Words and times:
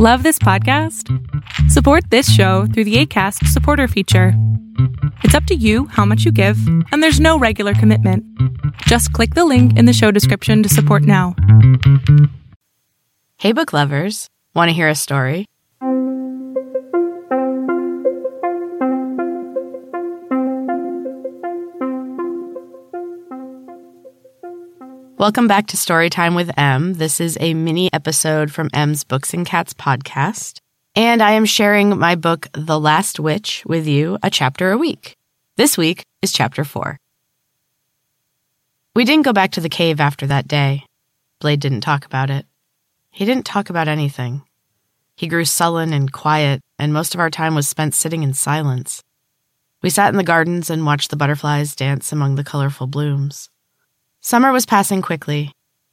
Love 0.00 0.24
this 0.24 0.40
podcast? 0.40 1.08
Support 1.70 2.10
this 2.10 2.28
show 2.28 2.66
through 2.66 2.82
the 2.82 2.96
ACAST 3.06 3.46
supporter 3.46 3.86
feature. 3.86 4.32
It's 5.22 5.36
up 5.36 5.44
to 5.44 5.54
you 5.54 5.86
how 5.86 6.04
much 6.04 6.24
you 6.24 6.32
give, 6.32 6.58
and 6.90 7.00
there's 7.00 7.20
no 7.20 7.38
regular 7.38 7.74
commitment. 7.74 8.24
Just 8.78 9.12
click 9.12 9.34
the 9.34 9.44
link 9.44 9.78
in 9.78 9.84
the 9.84 9.92
show 9.92 10.10
description 10.10 10.64
to 10.64 10.68
support 10.68 11.04
now. 11.04 11.36
Hey, 13.38 13.52
book 13.52 13.72
lovers. 13.72 14.28
Want 14.52 14.68
to 14.68 14.72
hear 14.72 14.88
a 14.88 14.96
story? 14.96 15.46
Welcome 25.24 25.48
back 25.48 25.68
to 25.68 25.78
Storytime 25.78 26.36
with 26.36 26.50
Em. 26.58 26.92
This 26.92 27.18
is 27.18 27.38
a 27.40 27.54
mini 27.54 27.90
episode 27.94 28.52
from 28.52 28.68
Em's 28.74 29.04
Books 29.04 29.32
and 29.32 29.46
Cats 29.46 29.72
podcast. 29.72 30.58
And 30.94 31.22
I 31.22 31.30
am 31.30 31.46
sharing 31.46 31.98
my 31.98 32.14
book, 32.14 32.48
The 32.52 32.78
Last 32.78 33.18
Witch, 33.18 33.62
with 33.64 33.86
you 33.86 34.18
a 34.22 34.28
chapter 34.28 34.70
a 34.70 34.76
week. 34.76 35.16
This 35.56 35.78
week 35.78 36.04
is 36.20 36.30
chapter 36.30 36.62
four. 36.62 36.98
We 38.94 39.06
didn't 39.06 39.24
go 39.24 39.32
back 39.32 39.52
to 39.52 39.62
the 39.62 39.70
cave 39.70 39.98
after 39.98 40.26
that 40.26 40.46
day. 40.46 40.84
Blade 41.40 41.60
didn't 41.60 41.80
talk 41.80 42.04
about 42.04 42.28
it. 42.28 42.44
He 43.10 43.24
didn't 43.24 43.46
talk 43.46 43.70
about 43.70 43.88
anything. 43.88 44.42
He 45.16 45.26
grew 45.26 45.46
sullen 45.46 45.94
and 45.94 46.12
quiet, 46.12 46.60
and 46.78 46.92
most 46.92 47.14
of 47.14 47.20
our 47.20 47.30
time 47.30 47.54
was 47.54 47.66
spent 47.66 47.94
sitting 47.94 48.22
in 48.22 48.34
silence. 48.34 49.02
We 49.80 49.88
sat 49.88 50.10
in 50.10 50.18
the 50.18 50.22
gardens 50.22 50.68
and 50.68 50.84
watched 50.84 51.08
the 51.08 51.16
butterflies 51.16 51.74
dance 51.74 52.12
among 52.12 52.34
the 52.34 52.44
colorful 52.44 52.86
blooms. 52.86 53.48
Summer 54.26 54.52
was 54.52 54.64
passing 54.64 55.02
quickly. 55.02 55.52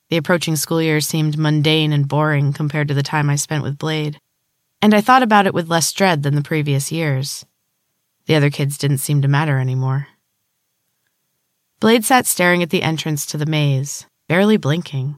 The 0.10 0.16
approaching 0.16 0.56
school 0.56 0.82
year 0.82 1.02
seemed 1.02 1.38
mundane 1.38 1.92
and 1.92 2.08
boring 2.08 2.54
compared 2.54 2.88
to 2.88 2.94
the 2.94 3.04
time 3.04 3.30
I 3.30 3.36
spent 3.36 3.62
with 3.62 3.78
Blade, 3.78 4.22
and 4.82 4.94
I 4.94 5.02
thought 5.02 5.22
about 5.22 5.48
it 5.48 5.54
with 5.54 5.68
less 5.68 5.92
dread 5.92 6.24
than 6.24 6.36
the 6.36 6.42
previous 6.42 6.94
years. 6.94 7.46
The 8.28 8.36
other 8.36 8.50
kids 8.50 8.78
didn't 8.78 9.00
seem 9.00 9.22
to 9.22 9.28
matter 9.28 9.60
anymore. 9.60 10.08
Blade 11.82 12.06
sat 12.06 12.26
staring 12.26 12.64
at 12.64 12.70
the 12.70 12.84
entrance 12.84 13.26
to 13.26 13.38
the 13.38 13.46
maze, 13.46 14.06
barely 14.30 14.56
blinking. 14.56 15.18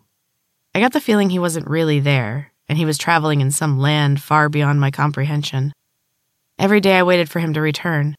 I 0.73 0.79
got 0.79 0.93
the 0.93 0.99
feeling 0.99 1.29
he 1.29 1.37
wasn't 1.37 1.69
really 1.69 1.99
there, 1.99 2.51
and 2.67 2.79
he 2.79 2.85
was 2.85 2.97
traveling 2.97 3.41
in 3.41 3.51
some 3.51 3.77
land 3.77 4.23
far 4.23 4.49
beyond 4.49 4.81
my 4.81 4.89
comprehension. 4.89 5.71
Every 6.57 6.81
day 6.81 6.97
I 6.97 7.03
waited 7.03 7.29
for 7.29 7.39
him 7.39 7.53
to 7.53 7.61
return, 7.61 8.15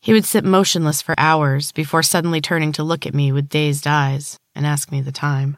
he 0.00 0.12
would 0.12 0.24
sit 0.24 0.44
motionless 0.44 1.02
for 1.02 1.14
hours 1.18 1.72
before 1.72 2.02
suddenly 2.02 2.40
turning 2.40 2.72
to 2.72 2.82
look 2.82 3.06
at 3.06 3.14
me 3.14 3.32
with 3.32 3.48
dazed 3.48 3.86
eyes 3.86 4.38
and 4.54 4.66
ask 4.66 4.90
me 4.90 5.00
the 5.00 5.12
time. 5.12 5.56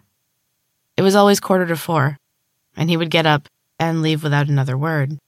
It 0.97 1.03
was 1.03 1.15
always 1.15 1.41
quarter 1.41 1.67
to 1.67 1.77
four, 1.77 2.17
and 2.77 2.91
he 2.91 2.97
would 2.97 3.11
get 3.11 3.27
up 3.27 3.49
and 3.79 4.03
leave 4.03 4.23
without 4.23 4.49
another 4.49 4.77
word. 4.77 5.19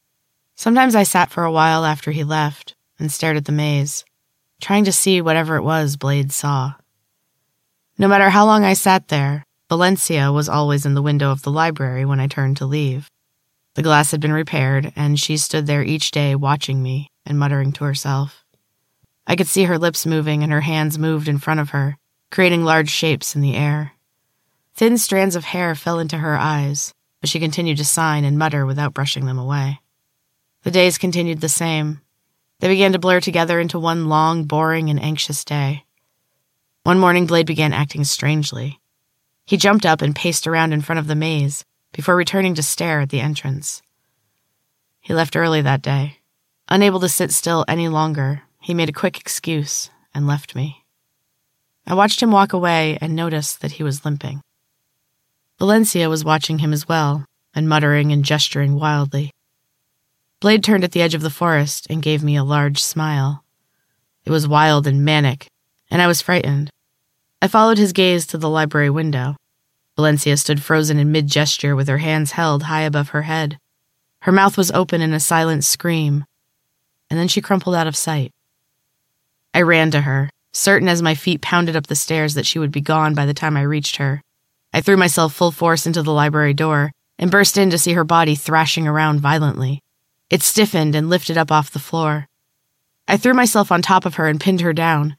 Sometimes 0.56 0.94
I 0.94 1.04
sat 1.04 1.30
for 1.30 1.44
a 1.44 1.52
while 1.52 1.84
after 1.84 2.10
he 2.10 2.24
left 2.24 2.74
and 2.98 3.10
stared 3.10 3.36
at 3.36 3.44
the 3.44 3.52
maze, 3.52 4.04
trying 4.60 4.84
to 4.84 4.92
see 4.92 5.20
whatever 5.20 5.56
it 5.56 5.62
was 5.62 5.96
Blade 5.96 6.32
saw. 6.32 6.74
No 7.98 8.08
matter 8.08 8.30
how 8.30 8.44
long 8.44 8.64
I 8.64 8.74
sat 8.74 9.08
there, 9.08 9.44
Valencia 9.68 10.30
was 10.32 10.48
always 10.48 10.84
in 10.84 10.94
the 10.94 11.02
window 11.02 11.30
of 11.30 11.42
the 11.42 11.50
library 11.50 12.04
when 12.04 12.20
I 12.20 12.26
turned 12.26 12.56
to 12.58 12.66
leave. 12.66 13.08
The 13.74 13.82
glass 13.82 14.10
had 14.10 14.20
been 14.20 14.32
repaired, 14.32 14.92
and 14.94 15.18
she 15.18 15.36
stood 15.36 15.66
there 15.66 15.82
each 15.82 16.10
day 16.10 16.34
watching 16.34 16.82
me 16.82 17.08
and 17.26 17.38
muttering 17.38 17.72
to 17.72 17.84
herself. 17.84 18.43
I 19.26 19.36
could 19.36 19.46
see 19.46 19.64
her 19.64 19.78
lips 19.78 20.06
moving 20.06 20.42
and 20.42 20.52
her 20.52 20.60
hands 20.60 20.98
moved 20.98 21.28
in 21.28 21.38
front 21.38 21.60
of 21.60 21.70
her, 21.70 21.98
creating 22.30 22.64
large 22.64 22.90
shapes 22.90 23.34
in 23.34 23.40
the 23.40 23.56
air. 23.56 23.92
Thin 24.74 24.98
strands 24.98 25.36
of 25.36 25.44
hair 25.44 25.74
fell 25.74 25.98
into 25.98 26.18
her 26.18 26.36
eyes, 26.36 26.92
but 27.20 27.30
she 27.30 27.40
continued 27.40 27.78
to 27.78 27.84
sign 27.84 28.24
and 28.24 28.38
mutter 28.38 28.66
without 28.66 28.92
brushing 28.92 29.24
them 29.26 29.38
away. 29.38 29.80
The 30.62 30.70
days 30.70 30.98
continued 30.98 31.40
the 31.40 31.48
same. 31.48 32.00
They 32.60 32.68
began 32.68 32.92
to 32.92 32.98
blur 32.98 33.20
together 33.20 33.60
into 33.60 33.78
one 33.78 34.08
long, 34.08 34.44
boring, 34.44 34.90
and 34.90 35.00
anxious 35.00 35.44
day. 35.44 35.84
One 36.82 36.98
morning, 36.98 37.26
Blade 37.26 37.46
began 37.46 37.72
acting 37.72 38.04
strangely. 38.04 38.80
He 39.46 39.56
jumped 39.56 39.86
up 39.86 40.02
and 40.02 40.14
paced 40.14 40.46
around 40.46 40.72
in 40.72 40.80
front 40.80 40.98
of 40.98 41.06
the 41.06 41.14
maze 41.14 41.64
before 41.92 42.16
returning 42.16 42.54
to 42.54 42.62
stare 42.62 43.00
at 43.00 43.10
the 43.10 43.20
entrance. 43.20 43.82
He 45.00 45.14
left 45.14 45.36
early 45.36 45.62
that 45.62 45.82
day, 45.82 46.18
unable 46.68 47.00
to 47.00 47.08
sit 47.08 47.30
still 47.30 47.64
any 47.68 47.88
longer 47.88 48.43
he 48.64 48.72
made 48.72 48.88
a 48.88 48.92
quick 48.92 49.20
excuse 49.20 49.90
and 50.14 50.26
left 50.26 50.54
me. 50.54 50.82
I 51.86 51.92
watched 51.92 52.22
him 52.22 52.32
walk 52.32 52.54
away 52.54 52.96
and 52.98 53.14
noticed 53.14 53.60
that 53.60 53.72
he 53.72 53.82
was 53.82 54.06
limping. 54.06 54.40
Valencia 55.58 56.08
was 56.08 56.24
watching 56.24 56.60
him 56.60 56.72
as 56.72 56.88
well 56.88 57.26
and 57.54 57.68
muttering 57.68 58.10
and 58.10 58.24
gesturing 58.24 58.76
wildly. 58.76 59.30
Blade 60.40 60.64
turned 60.64 60.82
at 60.82 60.92
the 60.92 61.02
edge 61.02 61.14
of 61.14 61.20
the 61.20 61.28
forest 61.28 61.86
and 61.90 62.02
gave 62.02 62.24
me 62.24 62.36
a 62.36 62.42
large 62.42 62.82
smile. 62.82 63.44
It 64.24 64.30
was 64.30 64.48
wild 64.48 64.86
and 64.86 65.04
manic, 65.04 65.46
and 65.90 66.00
I 66.00 66.06
was 66.06 66.22
frightened. 66.22 66.70
I 67.42 67.48
followed 67.48 67.76
his 67.76 67.92
gaze 67.92 68.26
to 68.28 68.38
the 68.38 68.48
library 68.48 68.88
window. 68.88 69.36
Valencia 69.94 70.38
stood 70.38 70.62
frozen 70.62 70.98
in 70.98 71.12
mid 71.12 71.26
gesture 71.26 71.76
with 71.76 71.86
her 71.88 71.98
hands 71.98 72.32
held 72.32 72.62
high 72.62 72.82
above 72.82 73.10
her 73.10 73.22
head. 73.22 73.58
Her 74.20 74.32
mouth 74.32 74.56
was 74.56 74.70
open 74.70 75.02
in 75.02 75.12
a 75.12 75.20
silent 75.20 75.64
scream, 75.64 76.24
and 77.10 77.20
then 77.20 77.28
she 77.28 77.42
crumpled 77.42 77.74
out 77.74 77.86
of 77.86 77.94
sight. 77.94 78.30
I 79.54 79.62
ran 79.62 79.92
to 79.92 80.00
her, 80.00 80.28
certain 80.52 80.88
as 80.88 81.00
my 81.00 81.14
feet 81.14 81.40
pounded 81.40 81.76
up 81.76 81.86
the 81.86 81.94
stairs 81.94 82.34
that 82.34 82.44
she 82.44 82.58
would 82.58 82.72
be 82.72 82.80
gone 82.80 83.14
by 83.14 83.24
the 83.24 83.32
time 83.32 83.56
I 83.56 83.62
reached 83.62 83.96
her. 83.96 84.20
I 84.72 84.80
threw 84.80 84.96
myself 84.96 85.32
full 85.32 85.52
force 85.52 85.86
into 85.86 86.02
the 86.02 86.12
library 86.12 86.52
door 86.52 86.90
and 87.20 87.30
burst 87.30 87.56
in 87.56 87.70
to 87.70 87.78
see 87.78 87.92
her 87.92 88.02
body 88.02 88.34
thrashing 88.34 88.88
around 88.88 89.20
violently. 89.20 89.78
It 90.28 90.42
stiffened 90.42 90.96
and 90.96 91.08
lifted 91.08 91.38
up 91.38 91.52
off 91.52 91.70
the 91.70 91.78
floor. 91.78 92.26
I 93.06 93.16
threw 93.16 93.32
myself 93.32 93.70
on 93.70 93.80
top 93.80 94.04
of 94.04 94.16
her 94.16 94.26
and 94.26 94.40
pinned 94.40 94.62
her 94.62 94.72
down. 94.72 95.16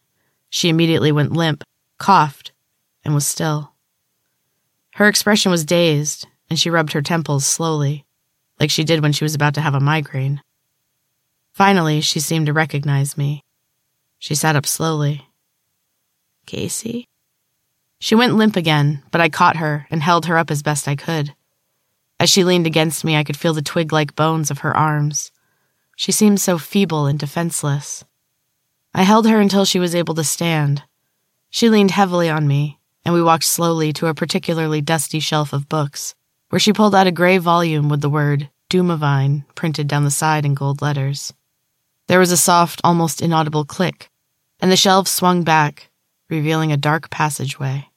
She 0.50 0.68
immediately 0.68 1.14
went 1.14 1.32
limp, 1.32 1.64
coughed, 1.98 2.52
and 3.06 3.14
was 3.14 3.26
still. 3.26 3.72
Her 4.96 5.08
expression 5.08 5.50
was 5.50 5.64
dazed, 5.64 6.28
and 6.50 6.60
she 6.60 6.70
rubbed 6.70 6.92
her 6.92 7.02
temples 7.02 7.46
slowly, 7.46 8.06
like 8.60 8.70
she 8.70 8.84
did 8.84 9.02
when 9.02 9.14
she 9.14 9.24
was 9.24 9.36
about 9.36 9.54
to 9.54 9.62
have 9.62 9.76
a 9.76 9.80
migraine. 9.80 10.42
Finally, 11.54 12.02
she 12.02 12.20
seemed 12.20 12.48
to 12.48 12.54
recognize 12.54 13.18
me. 13.18 13.45
She 14.20 14.36
sat 14.36 14.56
up 14.56 14.66
slowly. 14.66 15.28
Casey? 16.46 17.08
She 18.00 18.16
went 18.16 18.36
limp 18.36 18.56
again, 18.56 19.04
but 19.12 19.22
I 19.22 19.30
caught 19.30 19.58
her 19.58 19.88
and 19.90 20.04
held 20.04 20.26
her 20.26 20.38
up 20.38 20.52
as 20.52 20.64
best 20.64 20.88
I 20.88 20.96
could. 20.96 21.34
As 22.20 22.30
she 22.30 22.44
leaned 22.44 22.68
against 22.68 23.04
me, 23.04 23.16
I 23.16 23.24
could 23.24 23.38
feel 23.38 23.54
the 23.54 23.62
twig 23.62 23.92
like 23.92 24.16
bones 24.16 24.52
of 24.52 24.60
her 24.60 24.76
arms. 24.76 25.32
She 25.96 26.12
seemed 26.12 26.42
so 26.42 26.58
feeble 26.58 27.06
and 27.06 27.20
defenseless. 27.20 28.04
I 28.94 29.04
held 29.04 29.28
her 29.28 29.40
until 29.40 29.66
she 29.66 29.80
was 29.80 29.96
able 29.96 30.16
to 30.16 30.24
stand. 30.24 30.84
She 31.50 31.70
leaned 31.70 31.92
heavily 31.92 32.30
on 32.30 32.48
me, 32.48 32.80
and 33.04 33.14
we 33.14 33.22
walked 33.22 33.44
slowly 33.44 33.92
to 33.94 34.08
a 34.08 34.14
particularly 34.14 34.82
dusty 34.82 35.20
shelf 35.20 35.54
of 35.54 35.70
books, 35.70 36.16
where 36.50 36.60
she 36.60 36.74
pulled 36.74 36.96
out 36.96 37.08
a 37.08 37.12
gray 37.12 37.38
volume 37.38 37.90
with 37.90 38.02
the 38.02 38.10
word 38.10 38.50
Dumavine 38.70 39.46
printed 39.56 39.88
down 39.88 40.04
the 40.04 40.12
side 40.12 40.46
in 40.46 40.54
gold 40.54 40.82
letters. 40.82 41.34
There 42.08 42.20
was 42.20 42.32
a 42.32 42.38
soft, 42.38 42.82
almost 42.84 43.22
inaudible 43.22 43.66
click, 43.66 44.10
and 44.60 44.72
the 44.72 44.78
shelves 44.78 45.12
swung 45.12 45.44
back, 45.44 45.90
revealing 46.30 46.72
a 46.72 46.78
dark 46.78 47.10
passageway. 47.10 47.90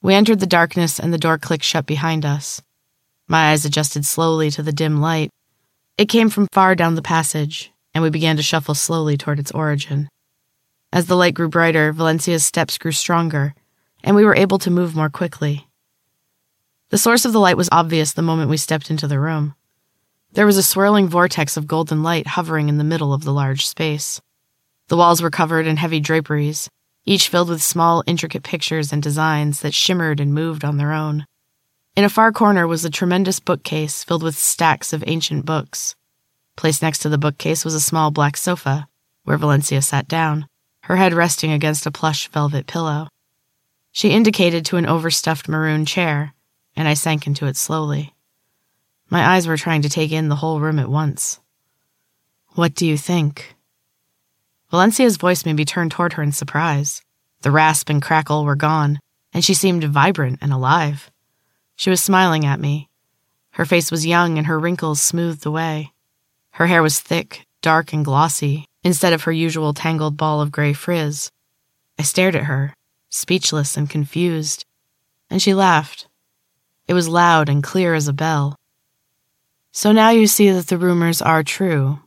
We 0.00 0.14
entered 0.14 0.40
the 0.40 0.46
darkness 0.46 0.98
and 0.98 1.12
the 1.12 1.18
door 1.18 1.36
clicked 1.36 1.64
shut 1.64 1.84
behind 1.84 2.24
us. 2.24 2.62
My 3.28 3.50
eyes 3.50 3.64
adjusted 3.64 4.06
slowly 4.06 4.50
to 4.52 4.62
the 4.62 4.72
dim 4.72 5.00
light. 5.00 5.30
It 5.98 6.08
came 6.08 6.30
from 6.30 6.46
far 6.52 6.74
down 6.74 6.94
the 6.94 7.02
passage, 7.02 7.72
and 7.92 8.04
we 8.04 8.10
began 8.10 8.36
to 8.36 8.42
shuffle 8.42 8.74
slowly 8.74 9.16
toward 9.16 9.40
its 9.40 9.50
origin. 9.50 10.08
As 10.92 11.06
the 11.06 11.16
light 11.16 11.34
grew 11.34 11.48
brighter, 11.48 11.92
Valencia's 11.92 12.44
steps 12.44 12.78
grew 12.78 12.92
stronger, 12.92 13.54
and 14.04 14.14
we 14.14 14.24
were 14.24 14.36
able 14.36 14.58
to 14.60 14.70
move 14.70 14.94
more 14.94 15.10
quickly. 15.10 15.66
The 16.90 16.98
source 16.98 17.24
of 17.24 17.32
the 17.32 17.40
light 17.40 17.56
was 17.56 17.68
obvious 17.72 18.12
the 18.12 18.22
moment 18.22 18.48
we 18.48 18.56
stepped 18.56 18.90
into 18.90 19.08
the 19.08 19.18
room. 19.18 19.55
There 20.36 20.44
was 20.44 20.58
a 20.58 20.62
swirling 20.62 21.08
vortex 21.08 21.56
of 21.56 21.66
golden 21.66 22.02
light 22.02 22.26
hovering 22.26 22.68
in 22.68 22.76
the 22.76 22.84
middle 22.84 23.14
of 23.14 23.24
the 23.24 23.32
large 23.32 23.66
space. 23.66 24.20
The 24.88 24.96
walls 24.98 25.22
were 25.22 25.30
covered 25.30 25.66
in 25.66 25.78
heavy 25.78 25.98
draperies, 25.98 26.68
each 27.06 27.30
filled 27.30 27.48
with 27.48 27.62
small, 27.62 28.04
intricate 28.06 28.42
pictures 28.42 28.92
and 28.92 29.02
designs 29.02 29.62
that 29.62 29.72
shimmered 29.72 30.20
and 30.20 30.34
moved 30.34 30.62
on 30.62 30.76
their 30.76 30.92
own. 30.92 31.24
In 31.96 32.04
a 32.04 32.10
far 32.10 32.32
corner 32.32 32.66
was 32.66 32.84
a 32.84 32.90
tremendous 32.90 33.40
bookcase 33.40 34.04
filled 34.04 34.22
with 34.22 34.36
stacks 34.36 34.92
of 34.92 35.02
ancient 35.06 35.46
books. 35.46 35.96
Placed 36.54 36.82
next 36.82 36.98
to 36.98 37.08
the 37.08 37.16
bookcase 37.16 37.64
was 37.64 37.72
a 37.72 37.80
small 37.80 38.10
black 38.10 38.36
sofa, 38.36 38.88
where 39.24 39.38
Valencia 39.38 39.80
sat 39.80 40.06
down, 40.06 40.46
her 40.82 40.96
head 40.96 41.14
resting 41.14 41.50
against 41.50 41.86
a 41.86 41.90
plush 41.90 42.28
velvet 42.28 42.66
pillow. 42.66 43.08
She 43.90 44.10
indicated 44.10 44.66
to 44.66 44.76
an 44.76 44.84
overstuffed 44.84 45.48
maroon 45.48 45.86
chair, 45.86 46.34
and 46.76 46.86
I 46.86 46.92
sank 46.92 47.26
into 47.26 47.46
it 47.46 47.56
slowly. 47.56 48.12
My 49.08 49.34
eyes 49.34 49.46
were 49.46 49.56
trying 49.56 49.82
to 49.82 49.88
take 49.88 50.10
in 50.10 50.28
the 50.28 50.36
whole 50.36 50.60
room 50.60 50.78
at 50.78 50.88
once. 50.88 51.40
What 52.54 52.74
do 52.74 52.86
you 52.86 52.96
think? 52.96 53.54
Valencia's 54.70 55.16
voice 55.16 55.44
made 55.44 55.56
me 55.56 55.64
turn 55.64 55.90
toward 55.90 56.14
her 56.14 56.22
in 56.22 56.32
surprise. 56.32 57.02
The 57.42 57.52
rasp 57.52 57.88
and 57.88 58.02
crackle 58.02 58.44
were 58.44 58.56
gone, 58.56 58.98
and 59.32 59.44
she 59.44 59.54
seemed 59.54 59.84
vibrant 59.84 60.40
and 60.42 60.52
alive. 60.52 61.10
She 61.76 61.90
was 61.90 62.02
smiling 62.02 62.44
at 62.44 62.58
me. 62.58 62.88
Her 63.50 63.64
face 63.64 63.90
was 63.90 64.06
young 64.06 64.38
and 64.38 64.46
her 64.48 64.58
wrinkles 64.58 65.00
smoothed 65.00 65.46
away. 65.46 65.92
Her 66.52 66.66
hair 66.66 66.82
was 66.82 67.00
thick, 67.00 67.46
dark, 67.62 67.92
and 67.92 68.04
glossy, 68.04 68.66
instead 68.82 69.12
of 69.12 69.22
her 69.22 69.32
usual 69.32 69.72
tangled 69.72 70.16
ball 70.16 70.40
of 70.40 70.50
gray 70.50 70.72
frizz. 70.72 71.30
I 71.98 72.02
stared 72.02 72.34
at 72.34 72.44
her, 72.44 72.74
speechless 73.08 73.76
and 73.76 73.88
confused, 73.88 74.64
and 75.30 75.40
she 75.40 75.54
laughed. 75.54 76.08
It 76.88 76.94
was 76.94 77.08
loud 77.08 77.48
and 77.48 77.62
clear 77.62 77.94
as 77.94 78.08
a 78.08 78.12
bell. 78.12 78.56
So 79.76 79.92
now 79.92 80.08
you 80.08 80.26
see 80.26 80.50
that 80.52 80.68
the 80.68 80.78
rumors 80.78 81.20
are 81.20 81.42
true. 81.42 81.98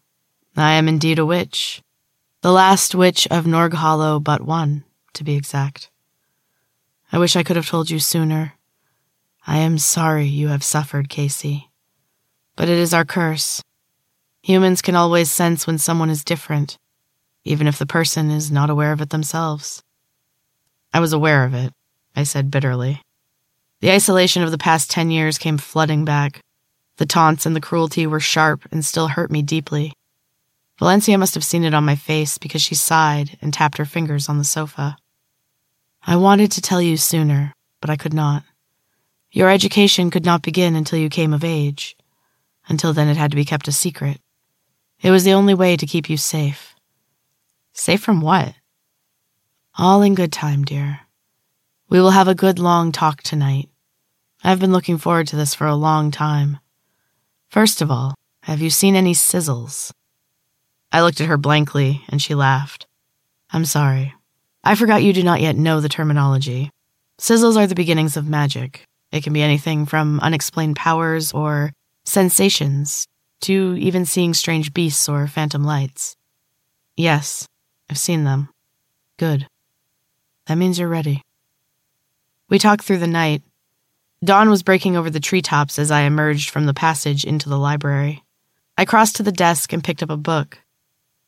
I 0.57 0.73
am 0.73 0.87
indeed 0.87 1.19
a 1.19 1.25
witch. 1.25 1.83
The 2.41 2.51
last 2.51 2.95
witch 2.95 3.27
of 3.27 3.45
Norghollow 3.45 4.23
but 4.23 4.41
one, 4.41 4.85
to 5.13 5.23
be 5.23 5.35
exact. 5.35 5.91
I 7.11 7.19
wish 7.19 7.35
I 7.35 7.43
could 7.43 7.57
have 7.57 7.67
told 7.67 7.91
you 7.91 7.99
sooner. 7.99 8.53
I 9.45 9.59
am 9.59 9.77
sorry 9.77 10.25
you 10.25 10.47
have 10.47 10.63
suffered, 10.63 11.09
Casey. 11.09 11.69
But 12.55 12.69
it 12.69 12.79
is 12.79 12.91
our 12.91 13.05
curse. 13.05 13.61
Humans 14.41 14.81
can 14.81 14.95
always 14.95 15.29
sense 15.29 15.67
when 15.67 15.77
someone 15.77 16.09
is 16.09 16.23
different, 16.23 16.75
even 17.43 17.67
if 17.67 17.77
the 17.77 17.85
person 17.85 18.31
is 18.31 18.51
not 18.51 18.71
aware 18.71 18.93
of 18.93 19.01
it 19.01 19.11
themselves. 19.11 19.83
I 20.91 20.99
was 20.99 21.13
aware 21.13 21.45
of 21.45 21.53
it, 21.53 21.71
I 22.15 22.23
said 22.23 22.49
bitterly. 22.49 23.03
The 23.81 23.91
isolation 23.91 24.41
of 24.41 24.49
the 24.49 24.57
past 24.57 24.89
ten 24.89 25.11
years 25.11 25.37
came 25.37 25.59
flooding 25.59 26.03
back. 26.03 26.41
The 26.99 27.05
taunts 27.05 27.45
and 27.45 27.55
the 27.55 27.61
cruelty 27.61 28.05
were 28.05 28.19
sharp 28.19 28.67
and 28.73 28.83
still 28.83 29.07
hurt 29.07 29.31
me 29.31 29.41
deeply. 29.41 29.93
Valencia 30.79 31.17
must 31.17 31.33
have 31.33 31.45
seen 31.45 31.63
it 31.63 31.73
on 31.73 31.85
my 31.85 31.95
face 31.95 32.37
because 32.37 32.61
she 32.61 32.75
sighed 32.75 33.37
and 33.41 33.53
tapped 33.53 33.77
her 33.77 33.85
fingers 33.85 34.27
on 34.27 34.37
the 34.37 34.43
sofa. 34.43 34.97
I 36.05 36.17
wanted 36.17 36.51
to 36.51 36.61
tell 36.61 36.81
you 36.81 36.97
sooner, 36.97 37.53
but 37.79 37.89
I 37.89 37.95
could 37.95 38.13
not. 38.13 38.43
Your 39.31 39.49
education 39.49 40.11
could 40.11 40.25
not 40.25 40.41
begin 40.41 40.75
until 40.75 40.99
you 40.99 41.07
came 41.07 41.33
of 41.33 41.45
age. 41.45 41.95
Until 42.67 42.91
then, 42.91 43.07
it 43.07 43.15
had 43.15 43.31
to 43.31 43.37
be 43.37 43.45
kept 43.45 43.69
a 43.69 43.71
secret. 43.71 44.19
It 45.01 45.11
was 45.11 45.23
the 45.23 45.31
only 45.31 45.53
way 45.53 45.77
to 45.77 45.85
keep 45.85 46.09
you 46.09 46.17
safe. 46.17 46.75
Safe 47.71 48.01
from 48.01 48.19
what? 48.19 48.55
All 49.77 50.01
in 50.01 50.15
good 50.15 50.33
time, 50.33 50.65
dear. 50.65 50.99
We 51.87 52.01
will 52.01 52.11
have 52.11 52.27
a 52.27 52.35
good 52.35 52.59
long 52.59 52.91
talk 52.91 53.23
tonight. 53.23 53.69
I've 54.43 54.59
been 54.59 54.73
looking 54.73 54.97
forward 54.97 55.27
to 55.27 55.37
this 55.37 55.55
for 55.55 55.65
a 55.65 55.75
long 55.75 56.11
time. 56.11 56.59
First 57.49 57.81
of 57.81 57.89
all, 57.89 58.13
have 58.43 58.61
you 58.61 58.69
seen 58.69 58.95
any 58.95 59.13
sizzles? 59.13 59.91
I 60.91 61.01
looked 61.01 61.19
at 61.19 61.27
her 61.27 61.37
blankly, 61.37 62.03
and 62.07 62.21
she 62.21 62.35
laughed. 62.35 62.85
I'm 63.51 63.65
sorry. 63.65 64.13
I 64.63 64.75
forgot 64.75 65.01
you 65.01 65.13
do 65.13 65.23
not 65.23 65.41
yet 65.41 65.55
know 65.55 65.81
the 65.81 65.89
terminology. 65.89 66.69
Sizzles 67.19 67.57
are 67.57 67.65
the 67.65 67.73
beginnings 67.73 68.15
of 68.15 68.27
magic. 68.27 68.85
It 69.11 69.23
can 69.23 69.33
be 69.33 69.41
anything 69.41 69.87
from 69.87 70.19
unexplained 70.19 70.75
powers 70.75 71.33
or 71.33 71.73
sensations 72.05 73.07
to 73.41 73.75
even 73.79 74.05
seeing 74.05 74.35
strange 74.35 74.71
beasts 74.71 75.09
or 75.09 75.25
phantom 75.25 75.63
lights. 75.63 76.15
Yes, 76.95 77.47
I've 77.89 77.97
seen 77.97 78.25
them. 78.25 78.49
Good. 79.17 79.47
That 80.45 80.55
means 80.55 80.77
you're 80.77 80.87
ready. 80.87 81.23
We 82.47 82.59
talked 82.59 82.83
through 82.83 82.99
the 82.99 83.07
night. 83.07 83.41
Dawn 84.23 84.49
was 84.49 84.63
breaking 84.63 84.97
over 84.97 85.09
the 85.09 85.21
treetops 85.21 85.79
as 85.79 85.91
I 85.91 86.01
emerged 86.01 86.49
from 86.49 86.65
the 86.65 86.73
passage 86.73 87.23
into 87.23 87.47
the 87.47 87.57
library. 87.57 88.25
I 88.77 88.83
crossed 88.83 89.15
to 89.15 89.23
the 89.23 89.31
desk 89.31 89.71
and 89.71 89.81
picked 89.83 90.03
up 90.03 90.09
a 90.09 90.17
book. 90.17 90.57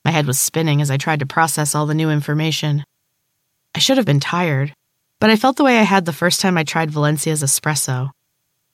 My 0.04 0.12
head 0.12 0.28
was 0.28 0.40
spinning 0.40 0.82
as 0.82 0.92
I 0.92 0.98
tried 0.98 1.20
to 1.20 1.26
process 1.26 1.74
all 1.74 1.86
the 1.86 1.94
new 1.94 2.10
information. 2.10 2.84
I 3.74 3.80
should 3.80 3.96
have 3.96 4.06
been 4.06 4.20
tired, 4.20 4.74
but 5.22 5.30
I 5.30 5.38
felt 5.38 5.56
the 5.56 5.64
way 5.64 5.80
I 5.80 5.84
had 5.84 6.04
the 6.04 6.12
first 6.12 6.42
time 6.42 6.58
I 6.58 6.66
tried 6.66 6.92
Valencia's 6.92 7.42
espresso. 7.42 8.12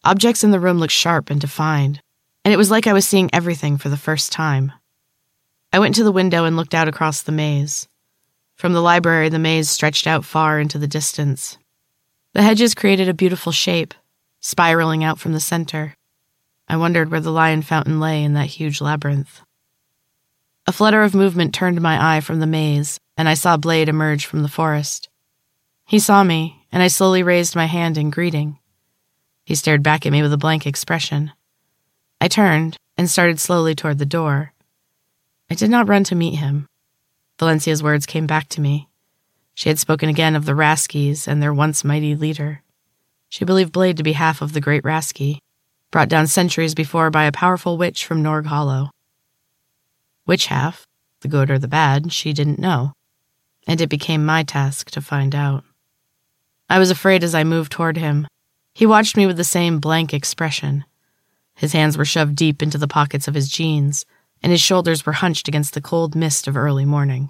Objects 0.04 0.44
in 0.44 0.50
the 0.50 0.60
room 0.60 0.80
looked 0.80 0.94
sharp 0.94 1.30
and 1.30 1.40
defined, 1.40 2.02
and 2.44 2.52
it 2.52 2.58
was 2.58 2.72
like 2.72 2.88
I 2.88 2.94
was 2.94 3.08
seeing 3.08 3.30
everything 3.32 3.78
for 3.78 3.90
the 3.90 3.98
first 3.98 4.32
time. 4.32 4.72
I 5.72 5.78
went 5.78 5.94
to 5.96 6.04
the 6.04 6.12
window 6.12 6.46
and 6.46 6.56
looked 6.58 6.74
out 6.74 6.88
across 6.88 7.22
the 7.22 7.32
maze. 7.32 7.88
From 8.56 8.74
the 8.74 8.82
library, 8.82 9.30
the 9.30 9.38
maze 9.38 9.70
stretched 9.70 10.08
out 10.08 10.26
far 10.26 10.60
into 10.60 10.80
the 10.80 10.88
distance. 10.88 11.60
The 12.34 12.42
hedges 12.42 12.74
created 12.74 13.10
a 13.10 13.14
beautiful 13.14 13.52
shape, 13.52 13.94
spiraling 14.40 15.04
out 15.04 15.20
from 15.20 15.34
the 15.34 15.40
center. 15.40 15.96
I 16.68 16.78
wondered 16.78 17.10
where 17.10 17.20
the 17.20 17.32
lion 17.32 17.62
fountain 17.62 18.00
lay 18.00 18.24
in 18.24 18.34
that 18.34 18.48
huge 18.48 18.82
labyrinth. 18.82 19.42
A 20.66 20.74
flutter 20.74 21.04
of 21.04 21.16
movement 21.16 21.54
turned 21.54 21.80
my 21.82 22.18
eye 22.18 22.20
from 22.20 22.40
the 22.40 22.48
maze, 22.48 23.00
and 23.16 23.30
I 23.30 23.36
saw 23.36 23.56
Blade 23.56 23.88
emerge 23.88 24.26
from 24.26 24.42
the 24.42 24.50
forest. 24.50 25.08
He 25.86 26.00
saw 26.00 26.24
me, 26.24 26.66
and 26.72 26.84
I 26.84 26.90
slowly 26.90 27.24
raised 27.24 27.56
my 27.56 27.66
hand 27.66 27.98
in 27.98 28.10
greeting. 28.10 28.60
He 29.46 29.56
stared 29.56 29.82
back 29.82 30.06
at 30.06 30.12
me 30.12 30.22
with 30.22 30.34
a 30.34 30.38
blank 30.38 30.68
expression. 30.68 31.32
I 32.20 32.28
turned 32.28 32.78
and 32.98 33.10
started 33.10 33.40
slowly 33.40 33.76
toward 33.76 33.98
the 33.98 34.06
door. 34.06 34.52
I 35.50 35.56
did 35.56 35.70
not 35.70 35.88
run 35.88 36.04
to 36.06 36.16
meet 36.16 36.36
him. 36.36 36.68
Valencia's 37.40 37.82
words 37.82 38.06
came 38.06 38.28
back 38.28 38.50
to 38.50 38.62
me. 38.62 38.90
She 39.54 39.70
had 39.70 39.80
spoken 39.80 40.10
again 40.10 40.36
of 40.36 40.46
the 40.46 40.52
Raskies 40.52 41.28
and 41.28 41.42
their 41.42 41.54
once 41.54 41.86
mighty 41.86 42.16
leader. 42.16 42.62
She 43.30 43.46
believed 43.46 43.72
Blade 43.72 43.98
to 43.98 44.04
be 44.04 44.14
half 44.14 44.42
of 44.42 44.54
the 44.54 44.62
great 44.62 44.84
Rasky, 44.84 45.40
brought 45.92 46.10
down 46.10 46.28
centuries 46.28 46.76
before 46.76 47.10
by 47.10 47.26
a 47.26 47.32
powerful 47.32 47.78
witch 47.78 48.06
from 48.06 48.24
Norg 48.24 48.46
Hollow. 48.46 48.92
Which 50.26 50.48
half, 50.48 50.86
the 51.22 51.28
good 51.28 51.50
or 51.50 51.60
the 51.60 51.68
bad, 51.68 52.12
she 52.12 52.34
didn't 52.34 52.60
know 52.60 52.94
and 53.68 53.82
it 53.82 53.90
became 53.90 54.26
my 54.26 54.44
task 54.44 54.90
to 54.92 55.02
find 55.02 55.36
out. 55.36 55.64
I 56.70 56.80
was 56.80 56.90
afraid 56.90 57.24
as 57.24 57.36
I 57.36 57.44
moved 57.44 57.72
toward 57.72 57.98
him. 57.98 58.28
He 58.74 58.86
watched 58.86 59.18
me 59.18 59.28
with 59.28 59.38
the 59.38 59.44
same 59.44 59.80
blank 59.80 60.14
expression. 60.14 60.86
His 61.56 61.74
hands 61.74 61.98
were 61.98 62.06
shoved 62.06 62.36
deep 62.36 62.64
into 62.64 62.78
the 62.78 62.88
pockets 62.88 63.28
of 63.28 63.34
his 63.34 63.50
jeans, 63.50 64.06
and 64.42 64.52
his 64.52 64.62
shoulders 64.62 65.06
were 65.06 65.14
hunched 65.14 65.48
against 65.48 65.74
the 65.74 65.82
cold 65.82 66.16
mist 66.16 66.48
of 66.48 66.56
early 66.56 66.86
morning. 66.86 67.30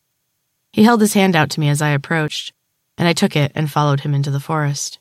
He 0.71 0.83
held 0.83 1.01
his 1.01 1.13
hand 1.13 1.35
out 1.35 1.49
to 1.51 1.59
me 1.59 1.69
as 1.69 1.81
I 1.81 1.89
approached, 1.89 2.53
and 2.97 3.07
I 3.07 3.13
took 3.13 3.35
it 3.35 3.51
and 3.55 3.71
followed 3.71 4.01
him 4.01 4.13
into 4.13 4.31
the 4.31 4.39
forest. 4.39 4.99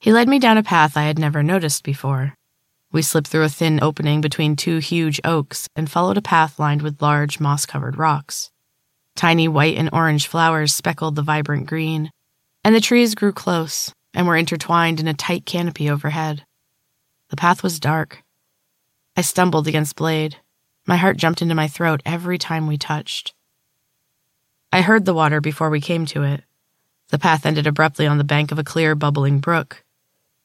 He 0.00 0.14
led 0.14 0.28
me 0.28 0.38
down 0.38 0.56
a 0.56 0.62
path 0.62 0.96
I 0.96 1.02
had 1.02 1.18
never 1.18 1.42
noticed 1.42 1.84
before. 1.84 2.34
We 2.90 3.02
slipped 3.02 3.28
through 3.28 3.44
a 3.44 3.50
thin 3.50 3.80
opening 3.82 4.22
between 4.22 4.56
two 4.56 4.78
huge 4.78 5.20
oaks 5.24 5.68
and 5.76 5.90
followed 5.90 6.16
a 6.16 6.22
path 6.22 6.58
lined 6.58 6.80
with 6.80 7.02
large 7.02 7.38
moss 7.38 7.66
covered 7.66 7.98
rocks. 7.98 8.50
Tiny 9.14 9.46
white 9.46 9.76
and 9.76 9.90
orange 9.92 10.26
flowers 10.26 10.74
speckled 10.74 11.16
the 11.16 11.22
vibrant 11.22 11.66
green, 11.66 12.10
and 12.64 12.74
the 12.74 12.80
trees 12.80 13.14
grew 13.14 13.30
close 13.30 13.92
and 14.14 14.26
were 14.26 14.38
intertwined 14.38 15.00
in 15.00 15.06
a 15.06 15.12
tight 15.12 15.44
canopy 15.44 15.90
overhead. 15.90 16.44
The 17.28 17.36
path 17.36 17.62
was 17.62 17.78
dark. 17.78 18.22
I 19.18 19.20
stumbled 19.20 19.68
against 19.68 19.96
Blade. 19.96 20.36
My 20.86 20.96
heart 20.96 21.18
jumped 21.18 21.42
into 21.42 21.54
my 21.54 21.68
throat 21.68 22.00
every 22.06 22.38
time 22.38 22.66
we 22.66 22.78
touched. 22.78 23.34
I 24.72 24.80
heard 24.80 25.04
the 25.04 25.14
water 25.14 25.42
before 25.42 25.68
we 25.68 25.82
came 25.82 26.06
to 26.06 26.22
it. 26.22 26.42
The 27.10 27.18
path 27.18 27.44
ended 27.44 27.66
abruptly 27.66 28.06
on 28.06 28.16
the 28.16 28.24
bank 28.24 28.50
of 28.50 28.58
a 28.58 28.64
clear, 28.64 28.94
bubbling 28.94 29.40
brook. 29.40 29.84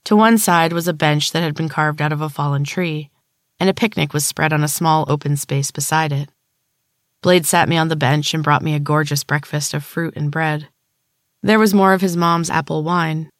To 0.05 0.15
one 0.15 0.37
side 0.37 0.71
was 0.71 0.87
a 0.87 0.93
bench 0.93 1.31
that 1.31 1.41
had 1.41 1.55
been 1.55 1.67
carved 1.67 1.99
out 1.99 2.11
of 2.11 2.21
a 2.21 2.29
fallen 2.29 2.63
tree, 2.63 3.09
and 3.59 3.69
a 3.69 3.73
picnic 3.73 4.13
was 4.13 4.25
spread 4.25 4.53
on 4.53 4.63
a 4.63 4.67
small 4.67 5.05
open 5.07 5.35
space 5.35 5.71
beside 5.71 6.11
it. 6.11 6.29
Blade 7.23 7.47
sat 7.47 7.67
me 7.67 7.75
on 7.75 7.87
the 7.87 7.95
bench 7.95 8.31
and 8.33 8.43
brought 8.43 8.61
me 8.61 8.75
a 8.75 8.79
gorgeous 8.79 9.23
breakfast 9.23 9.73
of 9.73 9.83
fruit 9.83 10.13
and 10.15 10.29
bread. 10.29 10.67
There 11.41 11.57
was 11.57 11.73
more 11.73 11.93
of 11.93 12.01
his 12.01 12.15
mom's 12.15 12.51
apple 12.51 12.83
wine. 12.83 13.31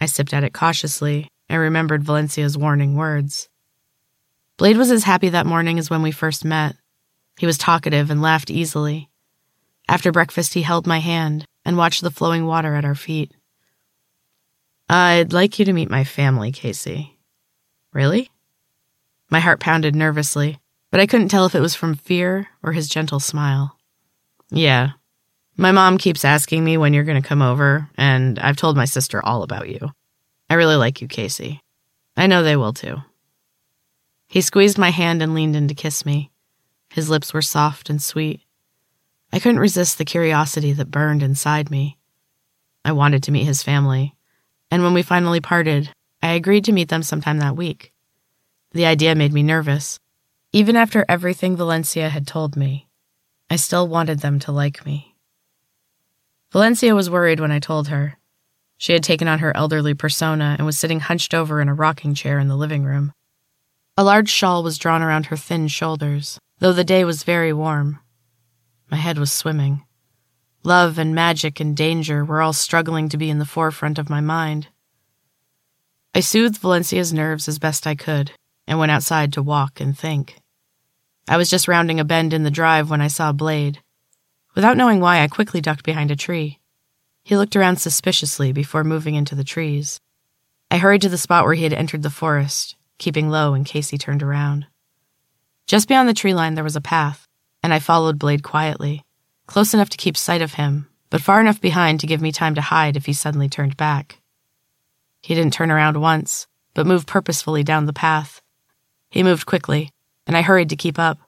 I 0.00 0.06
sipped 0.06 0.32
at 0.32 0.42
it 0.42 0.54
cautiously 0.54 1.28
and 1.50 1.60
remembered 1.60 2.02
Valencia's 2.02 2.56
warning 2.56 2.94
words. 2.94 3.50
Blade 4.56 4.78
was 4.78 4.90
as 4.90 5.04
happy 5.04 5.28
that 5.28 5.44
morning 5.44 5.78
as 5.78 5.90
when 5.90 6.00
we 6.00 6.12
first 6.12 6.46
met. 6.46 6.76
He 7.38 7.44
was 7.44 7.58
talkative 7.58 8.10
and 8.10 8.22
laughed 8.22 8.50
easily. 8.50 9.10
After 9.86 10.12
breakfast, 10.12 10.54
he 10.54 10.62
held 10.62 10.86
my 10.86 11.00
hand 11.00 11.44
and 11.62 11.76
watched 11.76 12.00
the 12.00 12.10
flowing 12.10 12.46
water 12.46 12.74
at 12.74 12.86
our 12.86 12.94
feet. 12.94 13.32
I'd 14.88 15.32
like 15.32 15.58
you 15.58 15.64
to 15.64 15.72
meet 15.72 15.90
my 15.90 16.04
family, 16.04 16.52
Casey. 16.52 17.18
Really? 17.92 18.30
My 19.30 19.40
heart 19.40 19.60
pounded 19.60 19.94
nervously 19.94 20.60
but 20.96 21.02
I 21.02 21.06
couldn't 21.06 21.28
tell 21.28 21.44
if 21.44 21.54
it 21.54 21.60
was 21.60 21.74
from 21.74 21.94
fear 21.94 22.48
or 22.62 22.72
his 22.72 22.88
gentle 22.88 23.20
smile. 23.20 23.76
Yeah. 24.48 24.92
My 25.54 25.70
mom 25.70 25.98
keeps 25.98 26.24
asking 26.24 26.64
me 26.64 26.78
when 26.78 26.94
you're 26.94 27.04
going 27.04 27.20
to 27.20 27.28
come 27.28 27.42
over, 27.42 27.90
and 27.98 28.38
I've 28.38 28.56
told 28.56 28.78
my 28.78 28.86
sister 28.86 29.22
all 29.22 29.42
about 29.42 29.68
you. 29.68 29.90
I 30.48 30.54
really 30.54 30.76
like 30.76 31.02
you, 31.02 31.06
Casey. 31.06 31.60
I 32.16 32.26
know 32.26 32.42
they 32.42 32.56
will 32.56 32.72
too. 32.72 32.96
He 34.26 34.40
squeezed 34.40 34.78
my 34.78 34.88
hand 34.88 35.20
and 35.20 35.34
leaned 35.34 35.54
in 35.54 35.68
to 35.68 35.74
kiss 35.74 36.06
me. 36.06 36.30
His 36.88 37.10
lips 37.10 37.34
were 37.34 37.42
soft 37.42 37.90
and 37.90 38.00
sweet. 38.00 38.40
I 39.30 39.38
couldn't 39.38 39.60
resist 39.60 39.98
the 39.98 40.06
curiosity 40.06 40.72
that 40.72 40.90
burned 40.90 41.22
inside 41.22 41.70
me. 41.70 41.98
I 42.86 42.92
wanted 42.92 43.22
to 43.24 43.32
meet 43.32 43.44
his 43.44 43.62
family, 43.62 44.15
and 44.70 44.82
when 44.82 44.94
we 44.94 45.02
finally 45.02 45.40
parted, 45.40 45.90
I 46.22 46.32
agreed 46.32 46.64
to 46.64 46.72
meet 46.72 46.88
them 46.88 47.02
sometime 47.02 47.38
that 47.38 47.56
week. 47.56 47.92
The 48.72 48.86
idea 48.86 49.14
made 49.14 49.32
me 49.32 49.42
nervous, 49.42 49.98
even 50.52 50.76
after 50.76 51.04
everything 51.08 51.56
Valencia 51.56 52.08
had 52.08 52.26
told 52.26 52.56
me, 52.56 52.88
I 53.48 53.56
still 53.56 53.86
wanted 53.86 54.20
them 54.20 54.38
to 54.40 54.52
like 54.52 54.84
me. 54.84 55.14
Valencia 56.52 56.94
was 56.94 57.08
worried 57.08 57.40
when 57.40 57.52
I 57.52 57.58
told 57.58 57.88
her. 57.88 58.18
She 58.76 58.92
had 58.92 59.02
taken 59.02 59.28
on 59.28 59.38
her 59.38 59.56
elderly 59.56 59.94
persona 59.94 60.56
and 60.58 60.66
was 60.66 60.78
sitting 60.78 61.00
hunched 61.00 61.32
over 61.32 61.60
in 61.60 61.68
a 61.68 61.74
rocking 61.74 62.14
chair 62.14 62.38
in 62.38 62.48
the 62.48 62.56
living 62.56 62.84
room. 62.84 63.12
A 63.96 64.04
large 64.04 64.28
shawl 64.28 64.62
was 64.62 64.76
drawn 64.76 65.02
around 65.02 65.26
her 65.26 65.36
thin 65.36 65.68
shoulders, 65.68 66.38
though 66.58 66.72
the 66.72 66.84
day 66.84 67.04
was 67.04 67.22
very 67.22 67.52
warm. 67.52 68.00
My 68.90 68.98
head 68.98 69.18
was 69.18 69.32
swimming. 69.32 69.85
Love 70.66 70.98
and 70.98 71.14
magic 71.14 71.60
and 71.60 71.76
danger 71.76 72.24
were 72.24 72.42
all 72.42 72.52
struggling 72.52 73.08
to 73.08 73.16
be 73.16 73.30
in 73.30 73.38
the 73.38 73.44
forefront 73.44 74.00
of 74.00 74.10
my 74.10 74.20
mind. 74.20 74.66
I 76.12 76.18
soothed 76.18 76.58
Valencia's 76.58 77.12
nerves 77.12 77.46
as 77.46 77.60
best 77.60 77.86
I 77.86 77.94
could 77.94 78.32
and 78.66 78.76
went 78.76 78.90
outside 78.90 79.32
to 79.34 79.44
walk 79.44 79.80
and 79.80 79.96
think. 79.96 80.40
I 81.28 81.36
was 81.36 81.48
just 81.48 81.68
rounding 81.68 82.00
a 82.00 82.04
bend 82.04 82.32
in 82.32 82.42
the 82.42 82.50
drive 82.50 82.90
when 82.90 83.00
I 83.00 83.06
saw 83.06 83.30
Blade. 83.30 83.80
Without 84.56 84.76
knowing 84.76 84.98
why, 84.98 85.22
I 85.22 85.28
quickly 85.28 85.60
ducked 85.60 85.84
behind 85.84 86.10
a 86.10 86.16
tree. 86.16 86.58
He 87.22 87.36
looked 87.36 87.54
around 87.54 87.76
suspiciously 87.76 88.50
before 88.50 88.82
moving 88.82 89.14
into 89.14 89.36
the 89.36 89.44
trees. 89.44 90.00
I 90.68 90.78
hurried 90.78 91.02
to 91.02 91.08
the 91.08 91.16
spot 91.16 91.44
where 91.44 91.54
he 91.54 91.62
had 91.62 91.74
entered 91.74 92.02
the 92.02 92.10
forest, 92.10 92.74
keeping 92.98 93.30
low 93.30 93.54
in 93.54 93.62
case 93.62 93.90
he 93.90 93.98
turned 93.98 94.20
around. 94.24 94.66
Just 95.68 95.86
beyond 95.86 96.08
the 96.08 96.12
tree 96.12 96.34
line, 96.34 96.56
there 96.56 96.64
was 96.64 96.74
a 96.74 96.80
path, 96.80 97.28
and 97.62 97.72
I 97.72 97.78
followed 97.78 98.18
Blade 98.18 98.42
quietly, 98.42 99.04
close 99.46 99.74
enough 99.74 99.90
to 99.90 99.96
keep 99.96 100.16
sight 100.16 100.42
of 100.42 100.54
him, 100.54 100.88
but 101.10 101.20
far 101.20 101.40
enough 101.40 101.60
behind 101.60 102.00
to 102.00 102.06
give 102.06 102.20
me 102.20 102.32
time 102.32 102.54
to 102.54 102.60
hide 102.60 102.96
if 102.96 103.06
he 103.06 103.12
suddenly 103.12 103.48
turned 103.48 103.76
back. 103.76 104.20
He 105.22 105.34
didn't 105.34 105.52
turn 105.52 105.70
around 105.70 106.00
once, 106.00 106.46
but 106.74 106.86
moved 106.86 107.08
purposefully 107.08 107.64
down 107.64 107.86
the 107.86 107.92
path. 107.92 108.42
He 109.10 109.22
moved 109.22 109.46
quickly, 109.46 109.90
and 110.26 110.36
I 110.36 110.42
hurried 110.42 110.68
to 110.70 110.76
keep 110.76 110.98
up. 110.98 111.18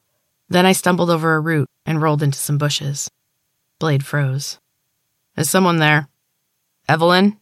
Then 0.49 0.67
I 0.67 0.73
stumbled 0.73 1.11
over 1.11 1.35
a 1.35 1.41
root 1.41 1.69
and 1.87 2.01
rolled 2.03 2.23
into 2.23 2.39
some 2.39 2.59
bushes. 2.59 3.11
Blade 3.79 4.05
froze. 4.05 4.59
Is 5.37 5.49
someone 5.49 5.79
there? 5.79 6.09
Evelyn? 6.89 7.39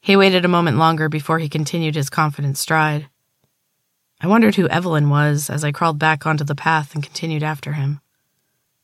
He 0.00 0.16
waited 0.16 0.44
a 0.44 0.48
moment 0.48 0.76
longer 0.76 1.08
before 1.08 1.38
he 1.38 1.48
continued 1.48 1.94
his 1.94 2.10
confident 2.10 2.58
stride. 2.58 3.08
I 4.20 4.26
wondered 4.26 4.56
who 4.56 4.68
Evelyn 4.68 5.10
was 5.10 5.48
as 5.48 5.64
I 5.64 5.72
crawled 5.72 5.98
back 5.98 6.26
onto 6.26 6.44
the 6.44 6.54
path 6.54 6.94
and 6.94 7.02
continued 7.02 7.42
after 7.42 7.74
him. 7.74 8.00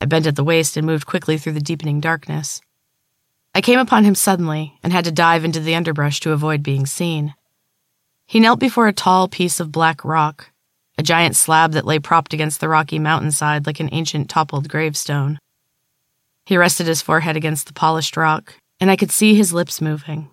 I 0.04 0.06
bent 0.06 0.26
at 0.26 0.36
the 0.36 0.44
waist 0.44 0.76
and 0.76 0.86
moved 0.86 1.06
quickly 1.06 1.38
through 1.38 1.54
the 1.54 1.62
deepening 1.62 1.98
darkness. 1.98 2.60
I 3.54 3.62
came 3.62 3.78
upon 3.78 4.04
him 4.04 4.14
suddenly 4.14 4.78
and 4.82 4.92
had 4.92 5.06
to 5.06 5.10
dive 5.10 5.46
into 5.46 5.60
the 5.60 5.74
underbrush 5.74 6.20
to 6.20 6.32
avoid 6.32 6.62
being 6.62 6.84
seen. 6.84 7.34
He 8.26 8.38
knelt 8.38 8.60
before 8.60 8.86
a 8.86 8.92
tall 8.92 9.28
piece 9.28 9.60
of 9.60 9.72
black 9.72 10.04
rock, 10.04 10.50
a 10.98 11.02
giant 11.02 11.36
slab 11.36 11.72
that 11.72 11.86
lay 11.86 11.98
propped 11.98 12.34
against 12.34 12.60
the 12.60 12.68
rocky 12.68 12.98
mountainside 12.98 13.64
like 13.64 13.80
an 13.80 13.88
ancient 13.92 14.28
toppled 14.28 14.68
gravestone. 14.68 15.38
He 16.44 16.58
rested 16.58 16.86
his 16.86 17.00
forehead 17.00 17.34
against 17.34 17.66
the 17.66 17.72
polished 17.72 18.14
rock, 18.14 18.56
and 18.80 18.90
I 18.90 18.96
could 18.96 19.10
see 19.10 19.34
his 19.34 19.54
lips 19.54 19.80
moving. 19.80 20.28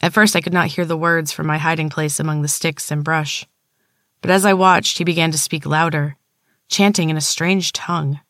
At 0.00 0.12
first, 0.12 0.36
I 0.36 0.40
could 0.40 0.52
not 0.52 0.68
hear 0.68 0.84
the 0.84 0.96
words 0.96 1.32
from 1.32 1.48
my 1.48 1.58
hiding 1.58 1.90
place 1.90 2.20
among 2.20 2.42
the 2.42 2.46
sticks 2.46 2.92
and 2.92 3.02
brush. 3.02 3.44
But 4.20 4.30
as 4.30 4.44
I 4.44 4.54
watched, 4.54 4.98
he 4.98 5.02
began 5.02 5.32
to 5.32 5.36
speak 5.36 5.66
louder, 5.66 6.16
chanting 6.68 7.10
in 7.10 7.16
a 7.16 7.20
strange 7.20 7.72
tongue. 7.72 8.20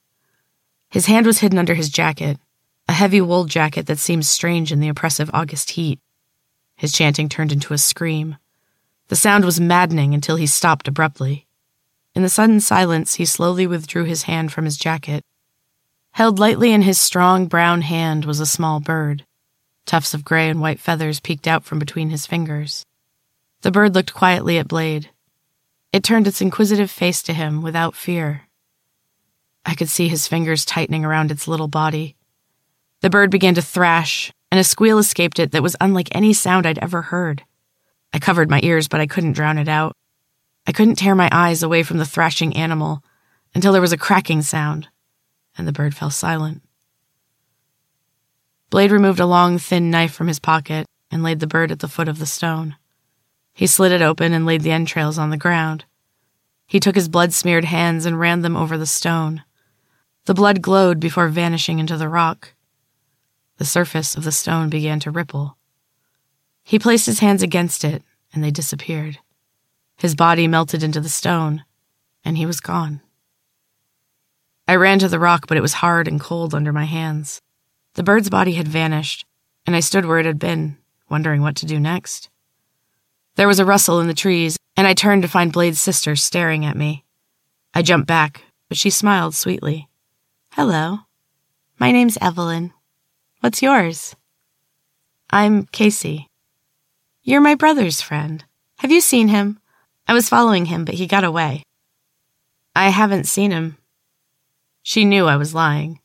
His 0.93 1.07
hand 1.07 1.25
was 1.25 1.39
hidden 1.39 1.59
under 1.59 1.73
his 1.73 1.89
jacket, 1.89 2.39
a 2.87 2.93
heavy 2.93 3.23
wool 3.23 3.47
jacket 3.47 3.87
that 3.87 3.99
seemed 3.99 4.27
strange 4.27 4.71
in 4.71 4.79
the 4.79 4.91
oppressive 4.91 5.31
August 5.33 5.71
heat. 5.71 5.99
His 6.77 6.93
chanting 6.93 7.31
turned 7.31 7.51
into 7.51 7.73
a 7.73 7.79
scream. 7.79 8.37
The 9.09 9.17
sound 9.17 9.47
was 9.47 9.59
maddening 9.59 10.13
until 10.13 10.37
he 10.37 10.47
stopped 10.47 10.87
abruptly. 10.87 11.47
In 12.15 12.23
the 12.23 12.29
sudden 12.29 12.61
silence, 12.61 13.15
he 13.15 13.25
slowly 13.25 13.67
withdrew 13.67 14.05
his 14.05 14.25
hand 14.25 14.53
from 14.53 14.67
his 14.67 14.77
jacket. 14.77 15.25
Held 16.11 16.39
lightly 16.39 16.73
in 16.73 16.83
his 16.83 17.01
strong 17.01 17.47
brown 17.47 17.81
hand 17.81 18.27
was 18.27 18.39
a 18.39 18.45
small 18.45 18.79
bird. 18.79 19.25
Tufts 19.87 20.13
of 20.13 20.27
gray 20.27 20.51
and 20.51 20.61
white 20.61 20.79
feathers 20.79 21.21
peeked 21.21 21.49
out 21.49 21.65
from 21.65 21.79
between 21.79 22.11
his 22.11 22.27
fingers. 22.27 22.85
The 23.63 23.71
bird 23.71 23.95
looked 23.95 24.13
quietly 24.13 24.59
at 24.59 24.69
Blade, 24.69 25.09
it 25.93 26.03
turned 26.03 26.27
its 26.27 26.41
inquisitive 26.41 26.91
face 26.91 27.23
to 27.23 27.35
him 27.35 27.61
without 27.61 27.95
fear. 27.95 28.43
I 29.65 29.75
could 29.75 29.89
see 29.89 30.09
his 30.09 30.29
fingers 30.29 30.65
tightening 30.65 31.05
around 31.05 31.31
its 31.31 31.47
little 31.47 31.69
body. 31.69 32.17
The 33.01 33.11
bird 33.11 33.31
began 33.31 33.55
to 33.55 33.63
thrash, 33.63 34.33
and 34.51 34.61
a 34.61 34.65
squeal 34.65 34.99
escaped 34.99 35.39
it 35.39 35.53
that 35.53 35.63
was 35.63 35.77
unlike 35.81 36.09
any 36.13 36.33
sound 36.33 36.67
I'd 36.67 36.79
ever 36.79 37.03
heard. 37.03 37.43
I 38.13 38.19
covered 38.19 38.51
my 38.51 38.61
ears, 38.63 38.89
but 38.89 39.01
I 39.01 39.07
couldn't 39.07 39.33
drown 39.33 39.59
it 39.59 39.69
out. 39.69 39.97
I 40.67 40.73
couldn't 40.73 40.97
tear 40.97 41.15
my 41.15 41.29
eyes 41.33 41.63
away 41.63 41.83
from 41.83 41.99
the 41.99 42.05
thrashing 42.05 42.57
animal 42.57 43.03
until 43.55 43.73
there 43.73 43.81
was 43.81 43.93
a 43.93 43.99
cracking 43.99 44.43
sound, 44.43 44.89
and 45.57 45.67
the 45.67 45.73
bird 45.73 45.95
fell 45.95 46.11
silent. 46.11 46.63
Blade 48.71 48.91
removed 48.91 49.21
a 49.21 49.27
long, 49.27 49.59
thin 49.59 49.91
knife 49.91 50.13
from 50.13 50.29
his 50.29 50.39
pocket 50.39 50.87
and 51.11 51.23
laid 51.23 51.41
the 51.41 51.47
bird 51.47 51.71
at 51.71 51.81
the 51.81 51.89
foot 51.89 52.09
of 52.09 52.19
the 52.19 52.27
stone. 52.27 52.77
He 53.53 53.67
slid 53.67 53.93
it 53.93 54.01
open 54.01 54.33
and 54.33 54.47
laid 54.47 54.63
the 54.63 54.73
entrails 54.73 55.19
on 55.19 55.31
the 55.31 55.37
ground. 55.37 55.85
He 56.67 56.81
took 56.81 56.95
his 56.95 57.09
blood 57.09 57.35
smeared 57.35 57.67
hands 57.67 58.07
and 58.07 58.19
ran 58.19 58.41
them 58.41 58.57
over 58.57 58.79
the 58.79 58.87
stone. 58.87 59.43
The 60.25 60.35
blood 60.35 60.63
glowed 60.63 61.01
before 61.01 61.29
vanishing 61.29 61.81
into 61.81 61.97
the 61.97 62.09
rock. 62.09 62.55
The 63.57 63.65
surface 63.65 64.15
of 64.15 64.23
the 64.23 64.31
stone 64.31 64.69
began 64.69 65.01
to 65.01 65.11
ripple. 65.11 65.57
He 66.63 66.79
placed 66.79 67.07
his 67.07 67.19
hands 67.19 67.43
against 67.43 67.85
it, 67.85 68.05
and 68.33 68.43
they 68.43 68.53
disappeared. 68.53 69.19
His 69.97 70.15
body 70.15 70.47
melted 70.47 70.83
into 70.83 71.01
the 71.01 71.09
stone, 71.09 71.65
and 72.25 72.39
he 72.39 72.47
was 72.47 72.61
gone. 72.61 73.01
I 74.69 74.77
ran 74.77 75.01
to 75.01 75.09
the 75.09 75.19
rock, 75.19 75.47
but 75.49 75.57
it 75.57 75.61
was 75.63 75.75
hard 75.75 76.07
and 76.07 76.21
cold 76.21 76.55
under 76.55 76.73
my 76.73 76.85
hands. 76.85 77.41
The 77.95 78.05
bird's 78.05 78.31
body 78.31 78.53
had 78.53 78.69
vanished, 78.69 79.27
and 79.67 79.75
I 79.75 79.81
stood 79.81 80.07
where 80.07 80.19
it 80.19 80.27
had 80.27 80.39
been, 80.39 80.79
wondering 81.11 81.43
what 81.43 81.57
to 81.57 81.67
do 81.67 81.81
next. 81.81 82.31
There 83.35 83.49
was 83.49 83.59
a 83.59 83.65
rustle 83.65 84.01
in 84.01 84.07
the 84.07 84.15
trees, 84.15 84.57
and 84.77 84.87
I 84.87 84.95
turned 84.95 85.23
to 85.23 85.29
find 85.29 85.53
Blade's 85.53 85.81
sister 85.81 86.15
staring 86.15 86.65
at 86.65 86.77
me. 86.77 87.05
I 87.75 87.83
jumped 87.83 88.07
back, 88.07 88.45
but 88.69 88.79
she 88.79 88.89
smiled 88.89 89.35
sweetly. 89.35 89.89
Hello. 90.55 90.99
My 91.81 91.93
name's 91.93 92.19
Evelyn. 92.21 92.75
What's 93.41 93.63
yours? 93.63 94.15
I'm 95.31 95.65
Casey. 95.65 96.29
You're 97.23 97.41
my 97.41 97.55
brother's 97.55 98.03
friend. 98.03 98.45
Have 98.81 98.93
you 98.93 99.01
seen 99.01 99.29
him? 99.29 99.61
I 100.07 100.13
was 100.13 100.29
following 100.29 100.67
him, 100.67 100.85
but 100.85 100.97
he 100.97 101.07
got 101.07 101.25
away. 101.25 101.63
I 102.77 102.91
haven't 102.91 103.25
seen 103.25 103.51
him. 103.51 103.79
She 104.83 105.07
knew 105.07 105.25
I 105.25 105.37
was 105.37 105.55
lying. 105.55 106.01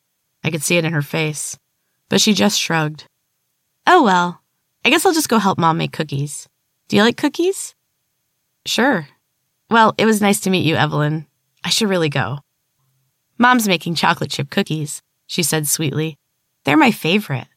I 0.45 0.49
could 0.49 0.63
see 0.63 0.77
it 0.77 0.85
in 0.85 0.93
her 0.93 1.01
face, 1.01 1.59
but 2.07 2.21
she 2.21 2.33
just 2.33 2.57
shrugged. 2.57 3.03
Oh 3.85 4.01
well, 4.01 4.39
I 4.85 4.89
guess 4.89 5.05
I'll 5.05 5.13
just 5.13 5.27
go 5.27 5.39
help 5.39 5.57
Mom 5.57 5.77
make 5.77 5.91
cookies. 5.91 6.47
Do 6.87 6.95
you 6.95 7.03
like 7.03 7.17
cookies? 7.17 7.75
Sure. 8.65 9.09
Well, 9.69 9.93
it 9.97 10.05
was 10.05 10.21
nice 10.21 10.39
to 10.41 10.49
meet 10.49 10.65
you, 10.65 10.77
Evelyn. 10.77 11.25
I 11.65 11.69
should 11.69 11.89
really 11.89 12.07
go. 12.07 12.39
Mom's 13.38 13.67
making 13.67 13.96
chocolate 13.96 14.32
chip 14.32 14.50
cookies, 14.50 15.01
she 15.27 15.44
said 15.44 15.67
sweetly. 15.67 16.17
They're 16.63 16.77
my 16.77 16.91
favorite. 16.91 17.48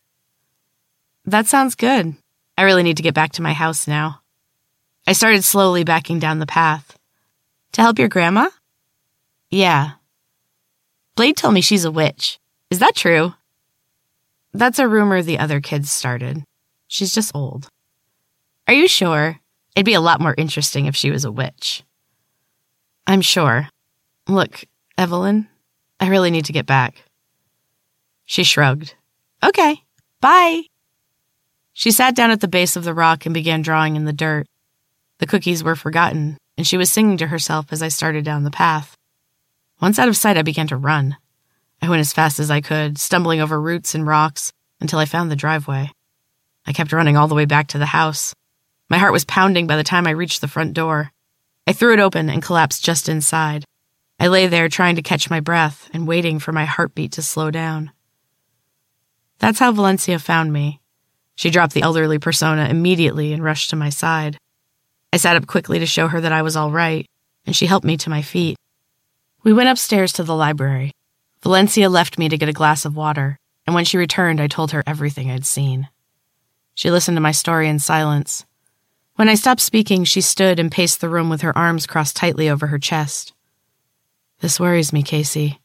That 1.25 1.47
sounds 1.47 1.75
good. 1.75 2.15
I 2.57 2.63
really 2.63 2.83
need 2.83 2.97
to 2.99 3.03
get 3.03 3.15
back 3.15 3.33
to 3.33 3.43
my 3.43 3.53
house 3.53 3.89
now. 3.89 4.21
I 5.07 5.13
started 5.13 5.43
slowly 5.45 5.85
backing 5.85 6.19
down 6.19 6.39
the 6.39 6.47
path. 6.47 6.99
To 7.73 7.83
help 7.83 7.99
your 7.99 8.09
grandma? 8.09 8.49
Yeah. 9.49 9.93
Blade 11.17 11.37
told 11.37 11.55
me 11.55 11.61
she's 11.61 11.85
a 11.85 11.91
witch. 11.91 12.39
Is 12.71 12.79
that 12.81 12.95
true? 12.95 13.35
That's 14.53 14.79
a 14.79 14.89
rumor 14.89 15.23
the 15.23 15.39
other 15.39 15.61
kids 15.61 15.91
started. 15.91 16.45
She's 16.89 17.15
just 17.15 17.35
old. 17.35 17.69
Are 18.67 18.75
you 18.75 18.89
sure? 18.89 19.39
It'd 19.75 19.87
be 19.87 19.95
a 19.95 20.01
lot 20.01 20.21
more 20.21 20.35
interesting 20.37 20.87
if 20.87 20.97
she 20.97 21.11
was 21.11 21.25
a 21.25 21.33
witch. 21.33 21.85
I'm 23.07 23.21
sure. 23.21 23.69
Look, 24.29 24.65
Evelyn, 24.99 25.49
I 26.01 26.09
really 26.09 26.31
need 26.31 26.47
to 26.47 26.53
get 26.53 26.67
back. 26.67 27.05
She 28.25 28.43
shrugged. 28.43 28.95
Okay, 29.45 29.83
bye. 30.21 30.63
She 31.73 31.91
sat 31.91 32.17
down 32.17 32.31
at 32.31 32.41
the 32.41 32.49
base 32.49 32.75
of 32.75 32.85
the 32.85 32.95
rock 32.95 33.27
and 33.27 33.35
began 33.35 33.63
drawing 33.63 33.97
in 33.97 34.07
the 34.07 34.13
dirt. 34.13 34.47
The 35.19 35.27
cookies 35.27 35.63
were 35.63 35.77
forgotten, 35.77 36.39
and 36.57 36.67
she 36.67 36.77
was 36.77 36.91
singing 36.91 37.19
to 37.19 37.27
herself 37.27 37.67
as 37.71 37.83
I 37.83 37.89
started 37.89 38.25
down 38.25 38.45
the 38.45 38.51
path. 38.51 38.97
Once 39.81 39.99
out 39.99 40.09
of 40.09 40.17
sight, 40.17 40.37
I 40.37 40.43
began 40.43 40.67
to 40.69 40.77
run. 40.77 41.17
I 41.83 41.89
went 41.89 42.01
as 42.01 42.13
fast 42.13 42.41
as 42.41 42.51
I 42.51 42.61
could, 42.61 42.99
stumbling 42.99 43.41
over 43.41 43.61
roots 43.61 43.95
and 43.95 44.07
rocks 44.07 44.53
until 44.81 44.99
I 44.99 45.05
found 45.05 45.31
the 45.31 45.37
driveway. 45.37 45.91
I 46.67 46.73
kept 46.73 46.93
running 46.93 47.17
all 47.17 47.29
the 47.29 47.35
way 47.35 47.47
back 47.47 47.69
to 47.69 47.79
the 47.79 47.87
house. 47.87 48.35
My 48.89 48.99
heart 48.99 49.13
was 49.13 49.25
pounding 49.25 49.67
by 49.67 49.77
the 49.77 49.85
time 49.85 50.07
I 50.07 50.11
reached 50.11 50.41
the 50.41 50.49
front 50.49 50.75
door. 50.75 51.13
I 51.67 51.73
threw 51.73 51.93
it 51.93 52.01
open 52.01 52.29
and 52.29 52.43
collapsed 52.43 52.85
just 52.85 53.09
inside. 53.09 53.65
I 54.21 54.29
lay 54.29 54.49
there 54.49 54.69
trying 54.69 54.97
to 54.97 55.03
catch 55.03 55.31
my 55.31 55.41
breath 55.41 55.89
and 55.95 56.07
waiting 56.07 56.39
for 56.39 56.53
my 56.53 56.67
heartbeat 56.67 57.13
to 57.13 57.23
slow 57.23 57.51
down. 57.51 57.91
That's 59.39 59.59
how 59.59 59.73
Valencia 59.73 60.19
found 60.19 60.53
me. 60.53 60.79
She 61.37 61.49
dropped 61.49 61.73
the 61.73 61.81
elderly 61.81 62.19
persona 62.19 62.69
immediately 62.69 63.33
and 63.33 63.43
rushed 63.43 63.71
to 63.71 63.77
my 63.77 63.89
side. 63.89 64.37
I 65.11 65.17
sat 65.17 65.37
up 65.37 65.47
quickly 65.47 65.79
to 65.79 65.87
show 65.87 66.09
her 66.09 66.21
that 66.21 66.33
I 66.33 66.43
was 66.43 66.55
all 66.55 66.71
right, 66.71 67.07
and 67.47 67.57
she 67.57 67.65
helped 67.65 67.87
me 67.87 67.97
to 67.97 68.11
my 68.11 68.21
feet. 68.21 68.59
We 69.43 69.55
went 69.55 69.71
upstairs 69.71 70.13
to 70.13 70.23
the 70.23 70.37
library. 70.37 70.93
Valencia 71.43 71.89
left 71.89 72.19
me 72.19 72.29
to 72.29 72.37
get 72.37 72.51
a 72.51 72.53
glass 72.53 72.85
of 72.85 72.95
water, 72.95 73.39
and 73.67 73.75
when 73.75 73.87
she 73.87 73.97
returned, 73.97 74.39
I 74.39 74.49
told 74.49 74.73
her 74.73 74.85
everything 74.87 75.31
I'd 75.31 75.47
seen. 75.47 75.89
She 76.75 76.91
listened 76.91 77.17
to 77.17 77.23
my 77.23 77.33
story 77.33 77.71
in 77.71 77.79
silence. 77.79 78.45
When 79.15 79.31
I 79.31 79.35
stopped 79.35 79.63
speaking, 79.63 80.05
she 80.05 80.21
stood 80.21 80.59
and 80.59 80.71
paced 80.71 81.01
the 81.01 81.09
room 81.09 81.31
with 81.31 81.41
her 81.41 81.57
arms 81.57 81.87
crossed 81.87 82.17
tightly 82.17 82.51
over 82.51 82.67
her 82.67 82.79
chest. 82.79 83.33
This 84.41 84.59
worries 84.59 84.93
me, 84.93 85.03
Casey. 85.03 85.61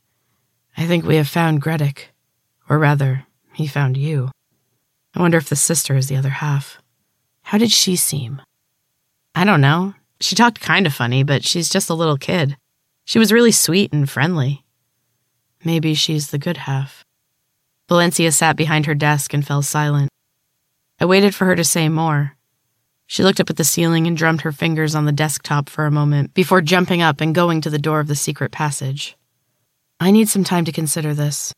I 0.78 0.86
think 0.86 1.06
we 1.06 1.16
have 1.16 1.30
found 1.30 1.62
Gredick. 1.62 2.08
Or 2.70 2.78
rather, 2.78 3.26
he 3.54 3.68
found 3.68 3.96
you. 3.96 4.32
I 5.14 5.22
wonder 5.22 5.38
if 5.38 5.48
the 5.48 5.56
sister 5.56 5.96
is 5.96 6.08
the 6.08 6.18
other 6.18 6.30
half. 6.30 6.82
How 7.44 7.58
did 7.58 7.72
she 7.72 7.96
seem? 7.96 8.42
I 9.34 9.46
don't 9.46 9.62
know. 9.62 9.94
She 10.20 10.36
talked 10.36 10.60
kind 10.60 10.86
of 10.86 10.94
funny, 10.94 11.24
but 11.24 11.46
she's 11.46 11.70
just 11.70 11.90
a 11.90 11.94
little 11.94 12.18
kid. 12.18 12.58
She 13.06 13.20
was 13.20 13.32
really 13.32 13.52
sweet 13.52 13.94
and 13.94 14.10
friendly. 14.10 14.66
Maybe 15.64 15.94
she's 15.94 16.32
the 16.32 16.38
good 16.38 16.58
half. 16.58 17.06
Valencia 17.88 18.32
sat 18.32 18.58
behind 18.58 18.88
her 18.88 18.96
desk 18.96 19.34
and 19.34 19.46
fell 19.46 19.62
silent. 19.62 20.10
I 21.00 21.06
waited 21.06 21.34
for 21.34 21.46
her 21.46 21.56
to 21.56 21.64
say 21.64 21.88
more, 21.88 22.36
she 23.08 23.24
looked 23.24 23.40
up 23.40 23.50
at 23.50 23.58
the 23.58 23.64
ceiling 23.64 24.08
and 24.08 24.18
drummed 24.18 24.42
her 24.42 24.52
fingers 24.52 24.96
on 24.96 25.06
the 25.06 25.12
desktop 25.12 25.70
for 25.70 25.86
a 25.86 25.92
moment 25.92 26.34
before 26.34 26.62
jumping 26.62 27.02
up 27.02 27.22
and 27.22 27.36
going 27.36 27.62
to 27.62 27.70
the 27.70 27.80
door 27.80 28.00
of 28.00 28.08
the 28.08 28.16
secret 28.16 28.52
passage. 28.52 29.16
I 30.00 30.12
need 30.12 30.28
some 30.28 30.44
time 30.44 30.66
to 30.66 30.72
consider 30.72 31.14
this. 31.14 31.54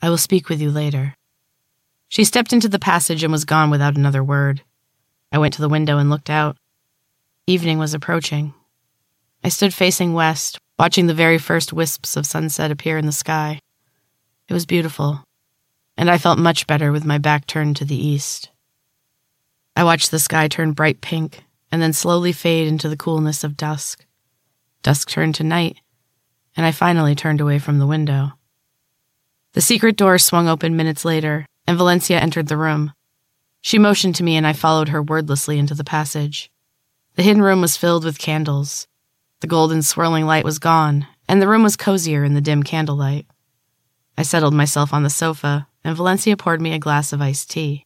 I 0.00 0.08
will 0.08 0.18
speak 0.18 0.48
with 0.48 0.60
you 0.60 0.70
later. 0.70 1.14
She 2.08 2.24
stepped 2.24 2.52
into 2.52 2.68
the 2.68 2.78
passage 2.78 3.22
and 3.24 3.32
was 3.32 3.44
gone 3.44 3.70
without 3.70 3.96
another 3.96 4.22
word. 4.22 4.62
I 5.32 5.38
went 5.38 5.54
to 5.54 5.60
the 5.60 5.68
window 5.68 5.98
and 5.98 6.10
looked 6.10 6.30
out. 6.30 6.56
Evening 7.46 7.78
was 7.78 7.94
approaching. 7.94 8.54
I 9.42 9.48
stood 9.48 9.74
facing 9.74 10.12
west, 10.12 10.58
watching 10.78 11.06
the 11.06 11.14
very 11.14 11.38
first 11.38 11.72
wisps 11.72 12.16
of 12.16 12.26
sunset 12.26 12.70
appear 12.70 12.96
in 12.96 13.06
the 13.06 13.12
sky. 13.12 13.60
It 14.48 14.52
was 14.52 14.66
beautiful, 14.66 15.24
and 15.96 16.10
I 16.10 16.18
felt 16.18 16.38
much 16.38 16.66
better 16.66 16.92
with 16.92 17.04
my 17.04 17.18
back 17.18 17.46
turned 17.46 17.76
to 17.76 17.84
the 17.84 17.96
east. 17.96 18.51
I 19.74 19.84
watched 19.84 20.10
the 20.10 20.18
sky 20.18 20.48
turn 20.48 20.72
bright 20.72 21.00
pink 21.00 21.44
and 21.70 21.80
then 21.80 21.92
slowly 21.92 22.32
fade 22.32 22.68
into 22.68 22.88
the 22.88 22.96
coolness 22.96 23.42
of 23.42 23.56
dusk. 23.56 24.04
Dusk 24.82 25.08
turned 25.08 25.34
to 25.36 25.44
night, 25.44 25.80
and 26.56 26.66
I 26.66 26.72
finally 26.72 27.14
turned 27.14 27.40
away 27.40 27.58
from 27.58 27.78
the 27.78 27.86
window. 27.86 28.32
The 29.54 29.60
secret 29.60 29.96
door 29.96 30.18
swung 30.18 30.48
open 30.48 30.76
minutes 30.76 31.04
later, 31.04 31.46
and 31.66 31.78
Valencia 31.78 32.18
entered 32.18 32.48
the 32.48 32.56
room. 32.56 32.92
She 33.60 33.78
motioned 33.78 34.14
to 34.16 34.24
me, 34.24 34.36
and 34.36 34.46
I 34.46 34.52
followed 34.52 34.88
her 34.88 35.02
wordlessly 35.02 35.58
into 35.58 35.74
the 35.74 35.84
passage. 35.84 36.50
The 37.14 37.22
hidden 37.22 37.42
room 37.42 37.60
was 37.60 37.76
filled 37.76 38.04
with 38.04 38.18
candles. 38.18 38.86
The 39.40 39.46
golden 39.46 39.82
swirling 39.82 40.26
light 40.26 40.44
was 40.44 40.58
gone, 40.58 41.06
and 41.28 41.40
the 41.40 41.48
room 41.48 41.62
was 41.62 41.76
cozier 41.76 42.24
in 42.24 42.34
the 42.34 42.40
dim 42.40 42.62
candlelight. 42.62 43.26
I 44.18 44.22
settled 44.22 44.54
myself 44.54 44.92
on 44.92 45.02
the 45.02 45.10
sofa, 45.10 45.68
and 45.84 45.96
Valencia 45.96 46.36
poured 46.36 46.60
me 46.60 46.72
a 46.72 46.78
glass 46.78 47.12
of 47.12 47.22
iced 47.22 47.50
tea. 47.50 47.84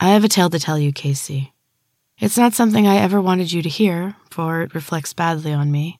I 0.00 0.10
have 0.10 0.22
a 0.22 0.28
tale 0.28 0.48
to 0.50 0.60
tell 0.60 0.78
you, 0.78 0.92
Casey. 0.92 1.52
It's 2.18 2.38
not 2.38 2.54
something 2.54 2.86
I 2.86 2.98
ever 2.98 3.20
wanted 3.20 3.50
you 3.50 3.62
to 3.62 3.68
hear, 3.68 4.14
for 4.30 4.62
it 4.62 4.74
reflects 4.74 5.12
badly 5.12 5.52
on 5.52 5.72
me, 5.72 5.98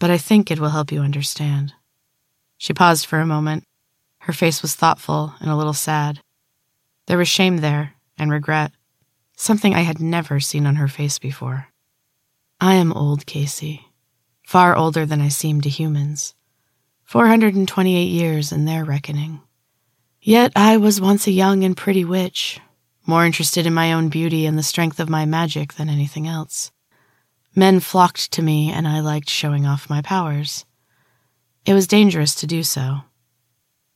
but 0.00 0.10
I 0.10 0.18
think 0.18 0.50
it 0.50 0.58
will 0.58 0.70
help 0.70 0.90
you 0.90 1.00
understand. 1.00 1.72
She 2.56 2.72
paused 2.72 3.06
for 3.06 3.20
a 3.20 3.26
moment. 3.26 3.62
Her 4.20 4.32
face 4.32 4.60
was 4.60 4.74
thoughtful 4.74 5.34
and 5.40 5.50
a 5.50 5.56
little 5.56 5.72
sad. 5.72 6.20
There 7.06 7.18
was 7.18 7.28
shame 7.28 7.58
there 7.58 7.94
and 8.18 8.30
regret, 8.32 8.72
something 9.36 9.72
I 9.72 9.82
had 9.82 10.00
never 10.00 10.40
seen 10.40 10.66
on 10.66 10.76
her 10.76 10.88
face 10.88 11.20
before. 11.20 11.68
I 12.60 12.74
am 12.74 12.92
old, 12.92 13.24
Casey, 13.24 13.86
far 14.44 14.74
older 14.76 15.06
than 15.06 15.20
I 15.20 15.28
seem 15.28 15.60
to 15.60 15.68
humans. 15.68 16.34
428 17.04 18.04
years 18.04 18.50
in 18.50 18.64
their 18.64 18.84
reckoning. 18.84 19.40
Yet 20.20 20.52
I 20.56 20.76
was 20.76 21.00
once 21.00 21.28
a 21.28 21.32
young 21.32 21.62
and 21.62 21.76
pretty 21.76 22.04
witch, 22.04 22.60
more 23.08 23.24
interested 23.24 23.66
in 23.66 23.72
my 23.72 23.90
own 23.90 24.10
beauty 24.10 24.44
and 24.44 24.58
the 24.58 24.62
strength 24.62 25.00
of 25.00 25.08
my 25.08 25.24
magic 25.24 25.72
than 25.72 25.88
anything 25.88 26.28
else. 26.28 26.70
Men 27.56 27.80
flocked 27.80 28.30
to 28.32 28.42
me, 28.42 28.70
and 28.70 28.86
I 28.86 29.00
liked 29.00 29.30
showing 29.30 29.64
off 29.64 29.88
my 29.88 30.02
powers. 30.02 30.66
It 31.64 31.72
was 31.72 31.86
dangerous 31.86 32.34
to 32.36 32.46
do 32.46 32.62
so. 32.62 32.98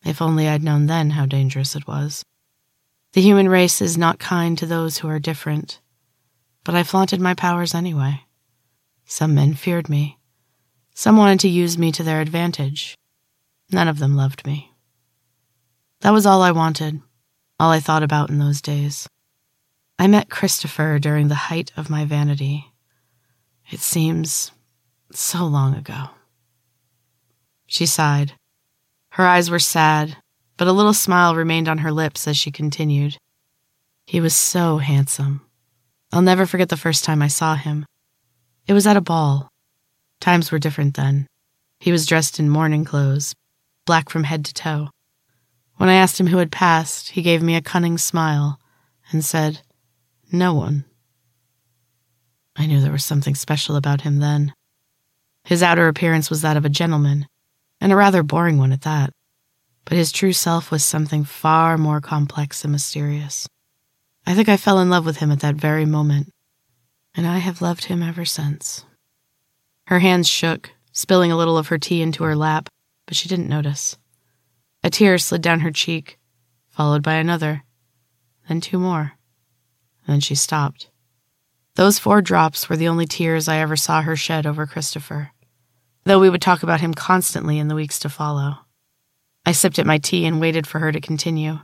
If 0.02 0.22
only 0.22 0.48
I'd 0.48 0.64
known 0.64 0.86
then 0.86 1.10
how 1.10 1.26
dangerous 1.26 1.76
it 1.76 1.86
was. 1.86 2.24
The 3.12 3.20
human 3.20 3.50
race 3.50 3.82
is 3.82 3.98
not 3.98 4.18
kind 4.18 4.56
to 4.56 4.66
those 4.66 4.98
who 4.98 5.08
are 5.08 5.18
different, 5.18 5.78
but 6.64 6.74
I 6.74 6.82
flaunted 6.82 7.20
my 7.20 7.34
powers 7.34 7.74
anyway. 7.74 8.22
Some 9.04 9.34
men 9.34 9.52
feared 9.52 9.90
me. 9.90 10.18
Some 10.94 11.18
wanted 11.18 11.40
to 11.40 11.48
use 11.48 11.76
me 11.76 11.92
to 11.92 12.02
their 12.02 12.22
advantage. 12.22 12.96
None 13.70 13.88
of 13.88 13.98
them 13.98 14.16
loved 14.16 14.46
me. 14.46 14.72
That 16.00 16.14
was 16.14 16.24
all 16.24 16.40
I 16.40 16.52
wanted 16.52 17.02
all 17.62 17.70
I 17.70 17.78
thought 17.78 18.02
about 18.02 18.28
in 18.28 18.40
those 18.40 18.60
days. 18.60 19.08
I 19.96 20.08
met 20.08 20.28
Christopher 20.28 20.98
during 20.98 21.28
the 21.28 21.46
height 21.46 21.70
of 21.76 21.88
my 21.88 22.04
vanity. 22.04 22.72
It 23.70 23.78
seems 23.78 24.50
so 25.12 25.44
long 25.44 25.76
ago. 25.76 26.06
She 27.68 27.86
sighed. 27.86 28.32
Her 29.10 29.24
eyes 29.24 29.48
were 29.48 29.60
sad, 29.60 30.16
but 30.56 30.66
a 30.66 30.72
little 30.72 30.92
smile 30.92 31.36
remained 31.36 31.68
on 31.68 31.78
her 31.78 31.92
lips 31.92 32.26
as 32.26 32.36
she 32.36 32.50
continued. 32.50 33.16
He 34.06 34.20
was 34.20 34.34
so 34.34 34.78
handsome. 34.78 35.42
I'll 36.12 36.20
never 36.20 36.46
forget 36.46 36.68
the 36.68 36.76
first 36.76 37.04
time 37.04 37.22
I 37.22 37.28
saw 37.28 37.54
him. 37.54 37.86
It 38.66 38.72
was 38.72 38.88
at 38.88 38.96
a 38.96 39.00
ball. 39.00 39.48
Times 40.20 40.50
were 40.50 40.58
different 40.58 40.96
then. 40.96 41.28
He 41.78 41.92
was 41.92 42.06
dressed 42.06 42.40
in 42.40 42.50
mourning 42.50 42.84
clothes, 42.84 43.36
black 43.86 44.10
from 44.10 44.24
head 44.24 44.44
to 44.46 44.52
toe. 44.52 44.88
When 45.82 45.88
I 45.88 45.94
asked 45.94 46.20
him 46.20 46.28
who 46.28 46.36
had 46.36 46.52
passed, 46.52 47.08
he 47.08 47.22
gave 47.22 47.42
me 47.42 47.56
a 47.56 47.60
cunning 47.60 47.98
smile 47.98 48.60
and 49.10 49.24
said, 49.24 49.62
No 50.30 50.54
one. 50.54 50.84
I 52.54 52.66
knew 52.66 52.80
there 52.80 52.92
was 52.92 53.04
something 53.04 53.34
special 53.34 53.74
about 53.74 54.02
him 54.02 54.20
then. 54.20 54.54
His 55.42 55.60
outer 55.60 55.88
appearance 55.88 56.30
was 56.30 56.40
that 56.42 56.56
of 56.56 56.64
a 56.64 56.68
gentleman, 56.68 57.26
and 57.80 57.90
a 57.90 57.96
rather 57.96 58.22
boring 58.22 58.58
one 58.58 58.70
at 58.70 58.82
that, 58.82 59.12
but 59.84 59.98
his 59.98 60.12
true 60.12 60.32
self 60.32 60.70
was 60.70 60.84
something 60.84 61.24
far 61.24 61.76
more 61.76 62.00
complex 62.00 62.62
and 62.62 62.70
mysterious. 62.70 63.48
I 64.24 64.34
think 64.36 64.48
I 64.48 64.56
fell 64.56 64.78
in 64.78 64.88
love 64.88 65.04
with 65.04 65.16
him 65.16 65.32
at 65.32 65.40
that 65.40 65.56
very 65.56 65.84
moment, 65.84 66.32
and 67.12 67.26
I 67.26 67.38
have 67.38 67.60
loved 67.60 67.86
him 67.86 68.04
ever 68.04 68.24
since. 68.24 68.84
Her 69.86 69.98
hands 69.98 70.28
shook, 70.28 70.70
spilling 70.92 71.32
a 71.32 71.36
little 71.36 71.58
of 71.58 71.66
her 71.66 71.78
tea 71.78 72.02
into 72.02 72.22
her 72.22 72.36
lap, 72.36 72.68
but 73.04 73.16
she 73.16 73.28
didn't 73.28 73.48
notice. 73.48 73.96
A 74.84 74.90
tear 74.90 75.18
slid 75.18 75.42
down 75.42 75.60
her 75.60 75.70
cheek, 75.70 76.18
followed 76.68 77.02
by 77.02 77.14
another, 77.14 77.64
then 78.48 78.60
two 78.60 78.78
more. 78.78 79.12
Then 80.06 80.20
she 80.20 80.34
stopped. 80.34 80.90
Those 81.76 81.98
four 81.98 82.20
drops 82.20 82.68
were 82.68 82.76
the 82.76 82.88
only 82.88 83.06
tears 83.06 83.48
I 83.48 83.58
ever 83.58 83.76
saw 83.76 84.02
her 84.02 84.16
shed 84.16 84.46
over 84.46 84.66
Christopher, 84.66 85.30
though 86.04 86.18
we 86.18 86.28
would 86.28 86.42
talk 86.42 86.62
about 86.62 86.80
him 86.80 86.94
constantly 86.94 87.58
in 87.58 87.68
the 87.68 87.74
weeks 87.74 87.98
to 88.00 88.08
follow. 88.08 88.58
I 89.46 89.52
sipped 89.52 89.78
at 89.78 89.86
my 89.86 89.98
tea 89.98 90.26
and 90.26 90.40
waited 90.40 90.66
for 90.66 90.80
her 90.80 90.92
to 90.92 91.00
continue. 91.00 91.60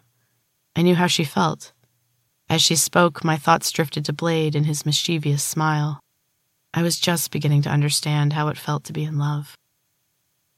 I 0.76 0.82
knew 0.82 0.94
how 0.94 1.08
she 1.08 1.24
felt. 1.24 1.72
As 2.48 2.62
she 2.62 2.76
spoke, 2.76 3.24
my 3.24 3.36
thoughts 3.36 3.70
drifted 3.70 4.04
to 4.06 4.12
Blade 4.12 4.54
and 4.54 4.64
his 4.64 4.86
mischievous 4.86 5.42
smile. 5.42 6.00
I 6.72 6.82
was 6.82 6.98
just 6.98 7.30
beginning 7.30 7.62
to 7.62 7.70
understand 7.70 8.32
how 8.32 8.48
it 8.48 8.56
felt 8.56 8.84
to 8.84 8.92
be 8.92 9.04
in 9.04 9.18
love. 9.18 9.56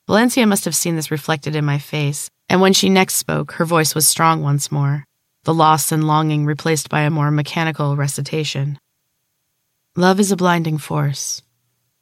Valencia 0.07 0.47
must 0.47 0.65
have 0.65 0.77
seen 0.77 0.97
this 0.97 1.11
reflected 1.11 1.57
in 1.57 1.65
my 1.65 1.79
face, 1.79 2.29
and 2.51 2.61
when 2.61 2.73
she 2.73 2.89
next 2.89 3.15
spoke, 3.15 3.53
her 3.53 3.65
voice 3.65 3.95
was 3.95 4.09
strong 4.09 4.43
once 4.43 4.73
more, 4.73 5.05
the 5.45 5.55
loss 5.55 5.93
and 5.93 6.03
longing 6.03 6.45
replaced 6.45 6.89
by 6.89 7.03
a 7.03 7.11
more 7.11 7.31
mechanical 7.31 7.95
recitation. 7.95 8.77
Love 9.95 10.19
is 10.19 10.33
a 10.33 10.37
blinding 10.37 10.77
force. 10.77 11.43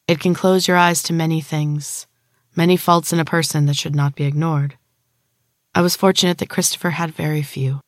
It 0.08 0.20
can 0.20 0.32
close 0.32 0.66
your 0.66 0.78
eyes 0.78 1.02
to 1.02 1.12
many 1.12 1.42
things, 1.42 2.06
many 2.56 2.78
faults 2.78 3.12
in 3.12 3.20
a 3.20 3.26
person 3.26 3.66
that 3.66 3.76
should 3.76 3.94
not 3.94 4.14
be 4.14 4.24
ignored. 4.24 4.78
I 5.74 5.82
was 5.82 5.96
fortunate 5.96 6.38
that 6.38 6.48
Christopher 6.48 6.90
had 6.90 7.11
very 7.11 7.42
few. 7.42 7.80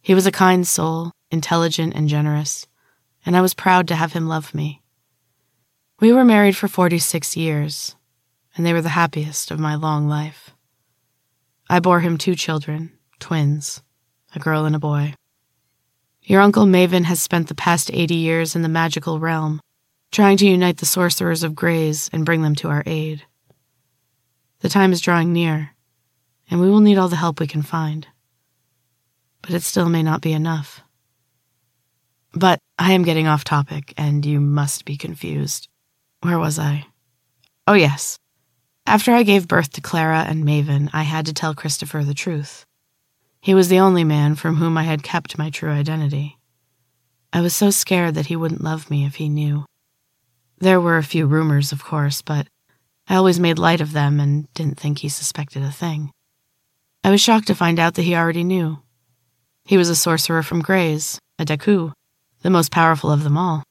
He 0.00 0.14
was 0.14 0.26
a 0.26 0.32
kind 0.32 0.66
soul, 0.66 1.10
intelligent 1.32 1.94
and 1.96 2.08
generous, 2.08 2.64
and 3.26 3.36
I 3.36 3.40
was 3.40 3.54
proud 3.54 3.88
to 3.88 3.96
have 3.96 4.12
him 4.12 4.28
love 4.28 4.54
me. 4.54 4.82
We 5.98 6.12
were 6.12 6.24
married 6.24 6.56
for 6.56 6.68
46 6.68 7.36
years, 7.36 7.96
and 8.56 8.64
they 8.64 8.72
were 8.72 8.82
the 8.82 8.90
happiest 8.90 9.50
of 9.50 9.58
my 9.58 9.74
long 9.74 10.08
life. 10.08 10.51
I 11.72 11.80
bore 11.80 12.00
him 12.00 12.18
two 12.18 12.34
children, 12.34 12.92
twins, 13.18 13.80
a 14.34 14.38
girl 14.38 14.66
and 14.66 14.76
a 14.76 14.78
boy. 14.78 15.14
Your 16.22 16.42
Uncle 16.42 16.66
Maven 16.66 17.04
has 17.04 17.22
spent 17.22 17.48
the 17.48 17.54
past 17.54 17.90
80 17.90 18.14
years 18.14 18.54
in 18.54 18.60
the 18.60 18.68
magical 18.68 19.18
realm, 19.18 19.58
trying 20.10 20.36
to 20.36 20.46
unite 20.46 20.76
the 20.76 20.84
sorcerers 20.84 21.42
of 21.42 21.54
Greys 21.54 22.10
and 22.12 22.26
bring 22.26 22.42
them 22.42 22.54
to 22.56 22.68
our 22.68 22.82
aid. 22.84 23.22
The 24.60 24.68
time 24.68 24.92
is 24.92 25.00
drawing 25.00 25.32
near, 25.32 25.70
and 26.50 26.60
we 26.60 26.68
will 26.68 26.80
need 26.80 26.98
all 26.98 27.08
the 27.08 27.16
help 27.16 27.40
we 27.40 27.46
can 27.46 27.62
find. 27.62 28.06
But 29.40 29.52
it 29.52 29.62
still 29.62 29.88
may 29.88 30.02
not 30.02 30.20
be 30.20 30.34
enough. 30.34 30.82
But 32.34 32.58
I 32.78 32.92
am 32.92 33.02
getting 33.02 33.28
off 33.28 33.44
topic, 33.44 33.94
and 33.96 34.26
you 34.26 34.40
must 34.40 34.84
be 34.84 34.98
confused. 34.98 35.68
Where 36.20 36.38
was 36.38 36.58
I? 36.58 36.84
Oh, 37.66 37.72
yes. 37.72 38.18
After 38.86 39.12
I 39.12 39.22
gave 39.22 39.48
birth 39.48 39.72
to 39.72 39.80
Clara 39.80 40.24
and 40.28 40.44
Maven, 40.44 40.90
I 40.92 41.02
had 41.02 41.26
to 41.26 41.32
tell 41.32 41.54
Christopher 41.54 42.02
the 42.02 42.14
truth. 42.14 42.66
He 43.40 43.54
was 43.54 43.68
the 43.68 43.78
only 43.78 44.04
man 44.04 44.34
from 44.34 44.56
whom 44.56 44.76
I 44.76 44.82
had 44.82 45.02
kept 45.02 45.38
my 45.38 45.50
true 45.50 45.70
identity. 45.70 46.38
I 47.32 47.40
was 47.40 47.54
so 47.54 47.70
scared 47.70 48.14
that 48.16 48.26
he 48.26 48.36
wouldn't 48.36 48.62
love 48.62 48.90
me 48.90 49.04
if 49.04 49.14
he 49.14 49.28
knew. 49.28 49.64
There 50.58 50.80
were 50.80 50.98
a 50.98 51.02
few 51.02 51.26
rumors, 51.26 51.72
of 51.72 51.82
course, 51.82 52.22
but 52.22 52.46
I 53.08 53.16
always 53.16 53.40
made 53.40 53.58
light 53.58 53.80
of 53.80 53.92
them 53.92 54.20
and 54.20 54.52
didn't 54.54 54.78
think 54.78 54.98
he 54.98 55.08
suspected 55.08 55.62
a 55.62 55.72
thing. 55.72 56.10
I 57.02 57.10
was 57.10 57.20
shocked 57.20 57.46
to 57.48 57.54
find 57.54 57.78
out 57.78 57.94
that 57.94 58.02
he 58.02 58.14
already 58.14 58.44
knew. 58.44 58.78
He 59.64 59.76
was 59.76 59.88
a 59.88 59.96
sorcerer 59.96 60.42
from 60.42 60.60
Gray's, 60.60 61.18
a 61.38 61.44
Deku, 61.44 61.92
the 62.42 62.50
most 62.50 62.70
powerful 62.70 63.10
of 63.10 63.24
them 63.24 63.36
all. 63.38 63.62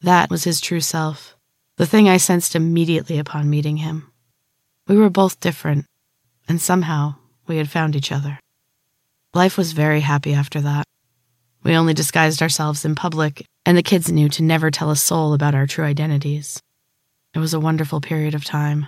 That 0.00 0.30
was 0.30 0.44
his 0.44 0.60
true 0.60 0.80
self, 0.80 1.36
the 1.76 1.86
thing 1.86 2.08
I 2.08 2.18
sensed 2.18 2.54
immediately 2.54 3.18
upon 3.18 3.50
meeting 3.50 3.78
him. 3.78 4.10
We 4.88 4.96
were 4.96 5.10
both 5.10 5.38
different, 5.38 5.84
and 6.48 6.60
somehow 6.60 7.16
we 7.46 7.58
had 7.58 7.68
found 7.68 7.94
each 7.94 8.10
other. 8.10 8.40
Life 9.34 9.58
was 9.58 9.72
very 9.72 10.00
happy 10.00 10.32
after 10.32 10.62
that. 10.62 10.86
We 11.62 11.76
only 11.76 11.92
disguised 11.92 12.40
ourselves 12.40 12.86
in 12.86 12.94
public, 12.94 13.44
and 13.66 13.76
the 13.76 13.82
kids 13.82 14.10
knew 14.10 14.30
to 14.30 14.42
never 14.42 14.70
tell 14.70 14.90
a 14.90 14.96
soul 14.96 15.34
about 15.34 15.54
our 15.54 15.66
true 15.66 15.84
identities. 15.84 16.62
It 17.34 17.38
was 17.38 17.52
a 17.52 17.60
wonderful 17.60 18.00
period 18.00 18.34
of 18.34 18.46
time. 18.46 18.86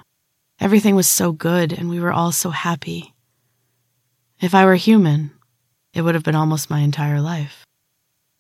Everything 0.59 0.97
was 0.97 1.07
so 1.07 1.33
good, 1.33 1.71
and 1.71 1.91
we 1.91 2.01
were 2.01 2.13
all 2.13 2.33
so 2.33 2.49
happy. 2.49 3.13
If 4.41 4.55
I 4.55 4.65
were 4.65 4.77
human, 4.77 5.33
it 5.93 6.01
would 6.01 6.15
have 6.15 6.25
been 6.25 6.35
almost 6.35 6.71
my 6.71 6.81
entire 6.81 7.21
life. 7.21 7.67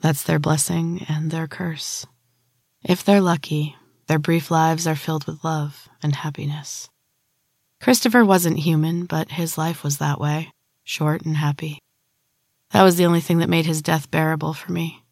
That's 0.00 0.22
their 0.22 0.38
blessing 0.38 1.04
and 1.10 1.30
their 1.30 1.46
curse. 1.46 2.06
If 2.82 3.04
they're 3.04 3.20
lucky, 3.20 3.76
their 4.06 4.18
brief 4.18 4.50
lives 4.50 4.86
are 4.86 4.96
filled 4.96 5.26
with 5.26 5.44
love 5.44 5.90
and 6.02 6.16
happiness. 6.16 6.88
Christopher 7.80 8.24
wasn't 8.24 8.58
human, 8.58 9.06
but 9.06 9.32
his 9.32 9.56
life 9.56 9.82
was 9.82 9.98
that 9.98 10.20
way, 10.20 10.52
short 10.84 11.22
and 11.22 11.36
happy. 11.36 11.78
That 12.72 12.82
was 12.82 12.96
the 12.96 13.06
only 13.06 13.20
thing 13.20 13.38
that 13.38 13.48
made 13.48 13.64
his 13.64 13.80
death 13.80 14.10
bearable 14.10 14.52
for 14.52 14.70
me. 14.70 15.02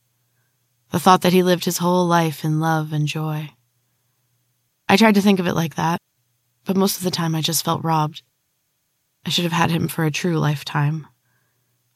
The 0.91 1.01
thought 1.01 1.23
that 1.23 1.33
he 1.33 1.43
lived 1.43 1.65
his 1.65 1.79
whole 1.79 2.07
life 2.07 2.45
in 2.45 2.61
love 2.61 2.93
and 2.93 3.09
joy. 3.09 3.51
I 4.87 4.97
tried 4.97 5.15
to 5.15 5.23
think 5.23 5.41
of 5.41 5.47
it 5.47 5.55
like 5.55 5.77
that, 5.77 5.99
but 6.65 6.77
most 6.77 6.99
of 6.99 7.05
the 7.05 7.11
time 7.11 7.35
I 7.35 7.41
just 7.41 7.65
felt 7.65 7.85
robbed. 7.85 8.23
I 9.25 9.31
should 9.31 9.45
have 9.45 9.53
had 9.53 9.71
him 9.71 9.89
for 9.89 10.05
a 10.05 10.11
true 10.11 10.39
lifetime. 10.39 11.07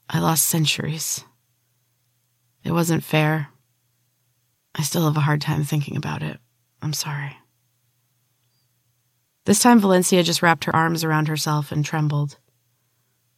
I 0.09 0.21
lost 0.21 0.49
centuries. 0.49 1.25
It 2.65 2.73
wasn't 2.73 3.05
fair. 3.05 3.49
I 4.75 4.83
still 4.83 5.05
have 5.05 5.17
a 5.19 5.21
hard 5.21 5.43
time 5.43 5.65
thinking 5.65 5.97
about 5.97 6.23
it. 6.23 6.39
I'm 6.81 6.95
sorry. 6.95 7.37
This 9.45 9.61
time, 9.61 9.81
Valencia 9.81 10.23
just 10.23 10.43
wrapped 10.43 10.65
her 10.65 10.77
arms 10.77 11.03
around 11.03 11.29
herself 11.29 11.73
and 11.73 11.85
trembled. 11.85 12.39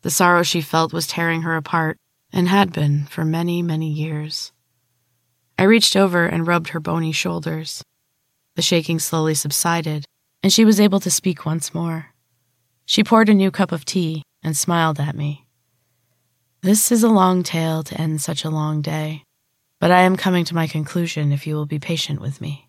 The 0.02 0.10
sorrow 0.10 0.42
she 0.42 0.60
felt 0.60 0.92
was 0.92 1.06
tearing 1.06 1.42
her 1.42 1.56
apart, 1.56 1.96
and 2.32 2.48
had 2.48 2.72
been 2.72 3.04
for 3.06 3.24
many, 3.24 3.62
many 3.62 3.88
years. 3.88 4.52
I 5.58 5.62
reached 5.62 5.96
over 5.96 6.26
and 6.26 6.46
rubbed 6.46 6.70
her 6.70 6.80
bony 6.80 7.12
shoulders. 7.12 7.82
The 8.56 8.62
shaking 8.62 8.98
slowly 8.98 9.34
subsided, 9.34 10.04
and 10.42 10.52
she 10.52 10.64
was 10.64 10.80
able 10.80 11.00
to 11.00 11.10
speak 11.10 11.46
once 11.46 11.72
more. 11.72 12.14
She 12.84 13.04
poured 13.04 13.28
a 13.28 13.34
new 13.34 13.50
cup 13.50 13.72
of 13.72 13.84
tea 13.84 14.24
and 14.42 14.56
smiled 14.56 15.00
at 15.00 15.16
me. 15.16 15.46
This 16.60 16.92
is 16.92 17.02
a 17.02 17.08
long 17.08 17.42
tale 17.42 17.82
to 17.82 18.00
end 18.00 18.20
such 18.20 18.44
a 18.44 18.50
long 18.50 18.82
day, 18.82 19.22
but 19.80 19.90
I 19.90 20.00
am 20.00 20.16
coming 20.16 20.44
to 20.46 20.54
my 20.54 20.66
conclusion 20.66 21.32
if 21.32 21.46
you 21.46 21.54
will 21.54 21.66
be 21.66 21.78
patient 21.78 22.20
with 22.20 22.40
me. 22.40 22.68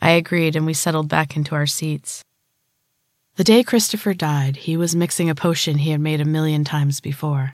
I 0.00 0.10
agreed, 0.10 0.56
and 0.56 0.66
we 0.66 0.74
settled 0.74 1.08
back 1.08 1.36
into 1.36 1.54
our 1.54 1.66
seats. 1.66 2.24
The 3.36 3.44
day 3.44 3.62
Christopher 3.62 4.14
died, 4.14 4.56
he 4.56 4.76
was 4.76 4.96
mixing 4.96 5.30
a 5.30 5.34
potion 5.34 5.78
he 5.78 5.90
had 5.90 6.00
made 6.00 6.20
a 6.20 6.24
million 6.24 6.64
times 6.64 7.00
before. 7.00 7.52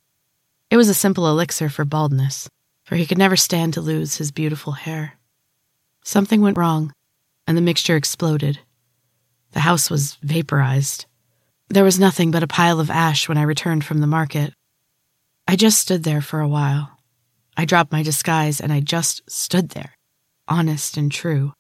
It 0.71 0.77
was 0.77 0.89
a 0.89 0.95
simple 0.95 1.29
elixir 1.29 1.69
for 1.69 1.85
baldness, 1.85 2.49
for 2.85 2.97
he 2.97 3.07
could 3.07 3.19
never 3.19 3.37
stand 3.37 3.75
to 3.75 3.81
lose 3.81 4.17
his 4.17 4.33
beautiful 4.33 4.73
hair. 4.73 5.15
Something 6.05 6.41
went 6.41 6.57
wrong, 6.57 6.93
and 7.47 7.57
the 7.57 7.63
mixture 7.63 7.97
exploded. 7.97 8.61
The 9.53 9.61
house 9.61 9.91
was 9.91 10.19
vaporized. 10.23 11.07
There 11.69 11.85
was 11.85 11.99
nothing 11.99 12.31
but 12.31 12.43
a 12.43 12.49
pile 12.49 12.81
of 12.81 12.91
ash 12.91 13.29
when 13.29 13.39
I 13.39 13.43
returned 13.43 13.85
from 13.85 14.01
the 14.01 14.07
market. 14.07 14.53
I 15.49 15.57
just 15.57 15.79
stood 15.79 16.05
there 16.05 16.21
for 16.21 16.41
a 16.41 16.49
while. 16.49 16.99
I 17.57 17.65
dropped 17.65 17.93
my 17.93 18.03
disguise 18.03 18.61
and 18.61 18.73
I 18.73 18.81
just 18.81 19.23
stood 19.31 19.71
there, 19.71 19.95
honest 20.47 20.97
and 20.97 21.11
true. 21.11 21.53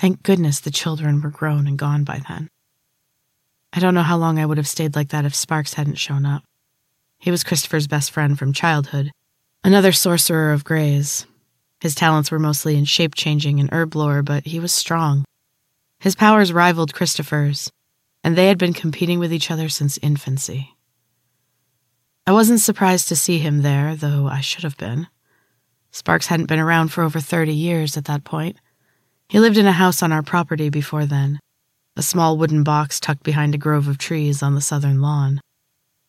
Thank 0.00 0.22
goodness 0.22 0.60
the 0.60 0.70
children 0.70 1.20
were 1.20 1.28
grown 1.28 1.66
and 1.66 1.78
gone 1.78 2.04
by 2.04 2.22
then. 2.26 2.48
I 3.74 3.80
don't 3.80 3.92
know 3.92 4.02
how 4.02 4.16
long 4.16 4.38
I 4.38 4.46
would 4.46 4.56
have 4.56 4.66
stayed 4.66 4.96
like 4.96 5.10
that 5.10 5.26
if 5.26 5.34
Sparks 5.34 5.74
hadn't 5.74 5.96
shown 5.96 6.24
up. 6.24 6.42
He 7.18 7.30
was 7.30 7.44
Christopher's 7.44 7.86
best 7.86 8.10
friend 8.10 8.38
from 8.38 8.54
childhood, 8.54 9.10
another 9.62 9.92
sorcerer 9.92 10.54
of 10.54 10.64
Gray's. 10.64 11.26
His 11.80 11.94
talents 11.94 12.30
were 12.30 12.38
mostly 12.38 12.78
in 12.78 12.86
shape 12.86 13.14
changing 13.14 13.60
and 13.60 13.68
herb 13.72 13.94
lore, 13.94 14.22
but 14.22 14.46
he 14.46 14.58
was 14.58 14.72
strong. 14.72 15.26
His 15.98 16.14
powers 16.14 16.50
rivaled 16.50 16.94
Christopher's, 16.94 17.70
and 18.24 18.36
they 18.36 18.46
had 18.46 18.56
been 18.56 18.72
competing 18.72 19.18
with 19.18 19.34
each 19.34 19.50
other 19.50 19.68
since 19.68 19.98
infancy. 19.98 20.78
I 22.26 22.32
wasn't 22.32 22.60
surprised 22.60 23.08
to 23.08 23.16
see 23.16 23.36
him 23.36 23.60
there, 23.60 23.94
though 23.94 24.28
I 24.28 24.40
should 24.40 24.64
have 24.64 24.78
been. 24.78 25.08
Sparks 25.90 26.28
hadn't 26.28 26.46
been 26.46 26.58
around 26.58 26.88
for 26.88 27.04
over 27.04 27.20
30 27.20 27.52
years 27.52 27.98
at 27.98 28.06
that 28.06 28.24
point 28.24 28.56
he 29.30 29.38
lived 29.38 29.56
in 29.56 29.66
a 29.66 29.72
house 29.72 30.02
on 30.02 30.10
our 30.10 30.24
property 30.24 30.68
before 30.68 31.06
then, 31.06 31.38
a 31.94 32.02
small 32.02 32.36
wooden 32.36 32.64
box 32.64 32.98
tucked 32.98 33.22
behind 33.22 33.54
a 33.54 33.58
grove 33.58 33.86
of 33.86 33.96
trees 33.96 34.42
on 34.42 34.56
the 34.56 34.60
southern 34.60 35.00
lawn. 35.00 35.40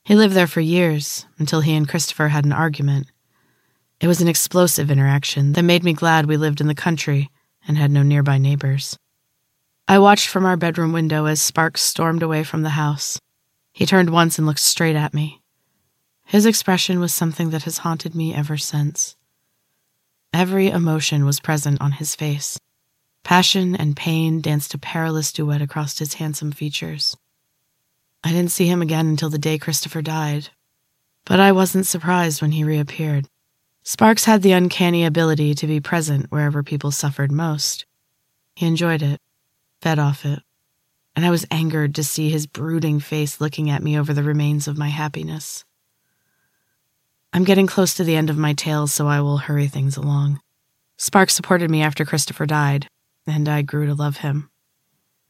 He 0.03 0.15
lived 0.15 0.33
there 0.33 0.47
for 0.47 0.59
years, 0.59 1.27
until 1.37 1.61
he 1.61 1.75
and 1.75 1.87
Christopher 1.87 2.29
had 2.29 2.45
an 2.45 2.51
argument. 2.51 3.11
It 3.99 4.07
was 4.07 4.21
an 4.21 4.27
explosive 4.27 4.89
interaction 4.89 5.53
that 5.53 5.61
made 5.61 5.83
me 5.83 5.93
glad 5.93 6.25
we 6.25 6.35
lived 6.35 6.61
in 6.61 6.67
the 6.67 6.73
country 6.73 7.29
and 7.67 7.77
had 7.77 7.91
no 7.91 8.01
nearby 8.01 8.39
neighbors. 8.39 8.97
I 9.87 9.99
watched 9.99 10.27
from 10.27 10.43
our 10.43 10.57
bedroom 10.57 10.91
window 10.91 11.25
as 11.25 11.39
Sparks 11.39 11.81
stormed 11.81 12.23
away 12.23 12.43
from 12.43 12.63
the 12.63 12.69
house. 12.69 13.19
He 13.71 13.85
turned 13.85 14.09
once 14.09 14.39
and 14.39 14.47
looked 14.47 14.61
straight 14.61 14.95
at 14.95 15.13
me. 15.13 15.43
His 16.25 16.47
expression 16.47 16.99
was 16.99 17.13
something 17.13 17.51
that 17.51 17.65
has 17.65 17.77
haunted 17.77 18.15
me 18.15 18.33
ever 18.33 18.57
since. 18.57 19.15
Every 20.33 20.71
emotion 20.71 21.23
was 21.23 21.39
present 21.39 21.79
on 21.79 21.91
his 21.91 22.15
face. 22.15 22.57
Passion 23.23 23.75
and 23.75 23.95
pain 23.95 24.41
danced 24.41 24.73
a 24.73 24.77
perilous 24.77 25.31
duet 25.31 25.61
across 25.61 25.99
his 25.99 26.15
handsome 26.15 26.51
features. 26.51 27.15
I 28.23 28.31
didn't 28.31 28.51
see 28.51 28.67
him 28.67 28.81
again 28.81 29.07
until 29.07 29.29
the 29.29 29.37
day 29.37 29.57
Christopher 29.57 30.01
died, 30.01 30.49
but 31.25 31.39
I 31.39 31.51
wasn't 31.51 31.85
surprised 31.85 32.41
when 32.41 32.51
he 32.51 32.63
reappeared. 32.63 33.27
Sparks 33.83 34.25
had 34.25 34.41
the 34.41 34.51
uncanny 34.51 35.05
ability 35.05 35.55
to 35.55 35.67
be 35.67 35.79
present 35.79 36.27
wherever 36.29 36.61
people 36.61 36.91
suffered 36.91 37.31
most. 37.31 37.85
He 38.55 38.67
enjoyed 38.67 39.01
it, 39.01 39.19
fed 39.81 39.97
off 39.97 40.25
it, 40.25 40.39
and 41.15 41.25
I 41.25 41.31
was 41.31 41.47
angered 41.49 41.95
to 41.95 42.03
see 42.03 42.29
his 42.29 42.47
brooding 42.47 42.99
face 42.99 43.41
looking 43.41 43.69
at 43.69 43.83
me 43.83 43.97
over 43.97 44.13
the 44.13 44.23
remains 44.23 44.67
of 44.67 44.77
my 44.77 44.89
happiness. 44.89 45.65
I'm 47.33 47.43
getting 47.43 47.65
close 47.65 47.93
to 47.95 48.03
the 48.03 48.15
end 48.15 48.29
of 48.29 48.37
my 48.37 48.53
tale, 48.53 48.87
so 48.87 49.07
I 49.07 49.21
will 49.21 49.37
hurry 49.37 49.67
things 49.67 49.97
along. 49.97 50.41
Sparks 50.97 51.33
supported 51.33 51.71
me 51.71 51.81
after 51.81 52.05
Christopher 52.05 52.45
died, 52.45 52.87
and 53.27 53.47
I 53.47 53.61
grew 53.61 53.85
to 53.85 53.93
love 53.93 54.17
him. 54.17 54.49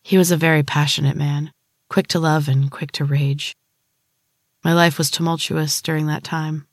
He 0.04 0.18
was 0.18 0.32
a 0.32 0.38
very 0.38 0.64
passionate 0.64 1.16
man, 1.16 1.52
quick 1.90 2.08
to 2.08 2.20
love 2.20 2.48
and 2.48 2.72
quick 2.72 2.92
to 2.94 3.06
rage. 3.06 3.56
My 4.64 4.74
life 4.74 4.98
was 4.98 5.12
tumultuous 5.12 5.82
during 5.82 6.08
that 6.08 6.24
time, 6.24 6.68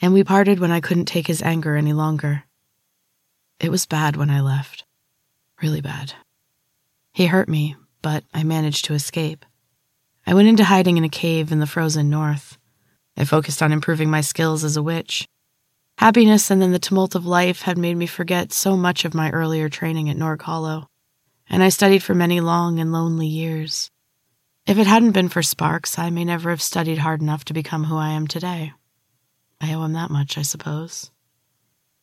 and 0.00 0.12
we 0.12 0.24
parted 0.24 0.60
when 0.60 0.70
I 0.70 0.80
couldn't 0.80 1.06
take 1.06 1.26
his 1.26 1.42
anger 1.42 1.76
any 1.76 1.92
longer. 1.92 2.44
It 3.60 3.70
was 3.70 3.86
bad 3.86 4.16
when 4.16 4.30
I 4.30 4.40
left. 4.40 4.84
Really 5.62 5.80
bad. 5.80 6.14
He 7.12 7.26
hurt 7.26 7.48
me, 7.48 7.76
but 8.02 8.24
I 8.34 8.42
managed 8.42 8.84
to 8.86 8.94
escape. 8.94 9.44
I 10.26 10.34
went 10.34 10.48
into 10.48 10.64
hiding 10.64 10.96
in 10.96 11.04
a 11.04 11.08
cave 11.08 11.52
in 11.52 11.60
the 11.60 11.66
frozen 11.66 12.10
north. 12.10 12.58
I 13.16 13.24
focused 13.24 13.62
on 13.62 13.72
improving 13.72 14.10
my 14.10 14.20
skills 14.20 14.64
as 14.64 14.76
a 14.76 14.82
witch 14.82 15.28
Happiness 15.98 16.50
and 16.50 16.60
then 16.60 16.72
the 16.72 16.78
tumult 16.78 17.14
of 17.14 17.24
life 17.24 17.62
had 17.62 17.78
made 17.78 17.96
me 17.96 18.06
forget 18.06 18.52
so 18.52 18.76
much 18.76 19.04
of 19.04 19.14
my 19.14 19.30
earlier 19.30 19.68
training 19.68 20.10
at 20.10 20.16
Norg 20.16 20.42
Hollow, 20.42 20.88
and 21.48 21.62
I 21.62 21.68
studied 21.68 22.02
for 22.02 22.14
many 22.14 22.40
long 22.40 22.80
and 22.80 22.92
lonely 22.92 23.26
years. 23.26 23.90
If 24.66 24.78
it 24.78 24.86
hadn't 24.86 25.12
been 25.12 25.28
for 25.28 25.42
Sparks, 25.42 25.98
I 25.98 26.10
may 26.10 26.24
never 26.24 26.50
have 26.50 26.62
studied 26.62 26.98
hard 26.98 27.20
enough 27.20 27.44
to 27.46 27.54
become 27.54 27.84
who 27.84 27.96
I 27.96 28.10
am 28.10 28.26
today. 28.26 28.72
I 29.60 29.72
owe 29.72 29.84
him 29.84 29.92
that 29.92 30.10
much, 30.10 30.36
I 30.36 30.42
suppose. 30.42 31.10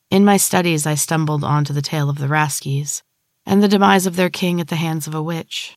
In 0.09 0.25
my 0.25 0.37
studies, 0.37 0.85
I 0.85 0.95
stumbled 0.95 1.43
onto 1.43 1.73
the 1.73 1.81
tale 1.81 2.09
of 2.09 2.17
the 2.17 2.27
Raskies 2.27 3.01
and 3.45 3.61
the 3.61 3.67
demise 3.67 4.05
of 4.05 4.15
their 4.15 4.29
king 4.29 4.61
at 4.61 4.67
the 4.67 4.75
hands 4.75 5.07
of 5.07 5.15
a 5.15 5.23
witch. 5.23 5.75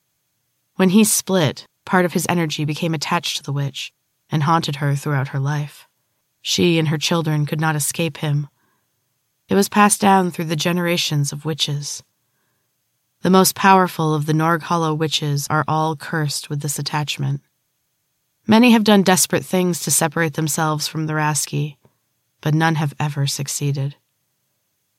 When 0.76 0.90
he 0.90 1.04
split, 1.04 1.66
part 1.84 2.04
of 2.04 2.12
his 2.12 2.26
energy 2.28 2.64
became 2.64 2.94
attached 2.94 3.36
to 3.38 3.42
the 3.42 3.52
witch 3.52 3.92
and 4.30 4.42
haunted 4.42 4.76
her 4.76 4.94
throughout 4.94 5.28
her 5.28 5.40
life. 5.40 5.86
She 6.46 6.78
and 6.78 6.88
her 6.88 6.98
children 6.98 7.46
could 7.46 7.58
not 7.58 7.74
escape 7.74 8.18
him. 8.18 8.48
It 9.48 9.54
was 9.54 9.70
passed 9.70 9.98
down 9.98 10.30
through 10.30 10.44
the 10.44 10.56
generations 10.56 11.32
of 11.32 11.46
witches. 11.46 12.02
The 13.22 13.30
most 13.30 13.54
powerful 13.54 14.14
of 14.14 14.26
the 14.26 14.34
Norg 14.34 14.60
Hollow 14.60 14.92
witches 14.92 15.46
are 15.48 15.64
all 15.66 15.96
cursed 15.96 16.50
with 16.50 16.60
this 16.60 16.78
attachment. 16.78 17.40
Many 18.46 18.72
have 18.72 18.84
done 18.84 19.02
desperate 19.02 19.42
things 19.42 19.80
to 19.84 19.90
separate 19.90 20.34
themselves 20.34 20.86
from 20.86 21.06
the 21.06 21.14
Rasky, 21.14 21.78
but 22.42 22.52
none 22.52 22.74
have 22.74 22.92
ever 23.00 23.26
succeeded. 23.26 23.96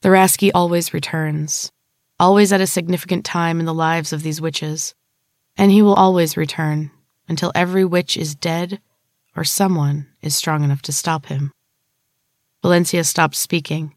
The 0.01 0.09
Rasky 0.09 0.49
always 0.51 0.95
returns, 0.95 1.71
always 2.19 2.51
at 2.53 2.59
a 2.59 2.65
significant 2.65 3.23
time 3.23 3.59
in 3.59 3.67
the 3.67 3.73
lives 3.73 4.11
of 4.11 4.23
these 4.23 4.41
witches, 4.41 4.95
and 5.55 5.71
he 5.71 5.83
will 5.83 5.93
always 5.93 6.37
return 6.37 6.89
until 7.27 7.51
every 7.53 7.85
witch 7.85 8.17
is 8.17 8.33
dead 8.33 8.81
or 9.35 9.43
someone 9.43 10.07
is 10.21 10.35
strong 10.35 10.63
enough 10.63 10.81
to 10.83 10.91
stop 10.91 11.25
him. 11.27 11.51
Valencia 12.61 13.03
stopped 13.03 13.35
speaking. 13.35 13.93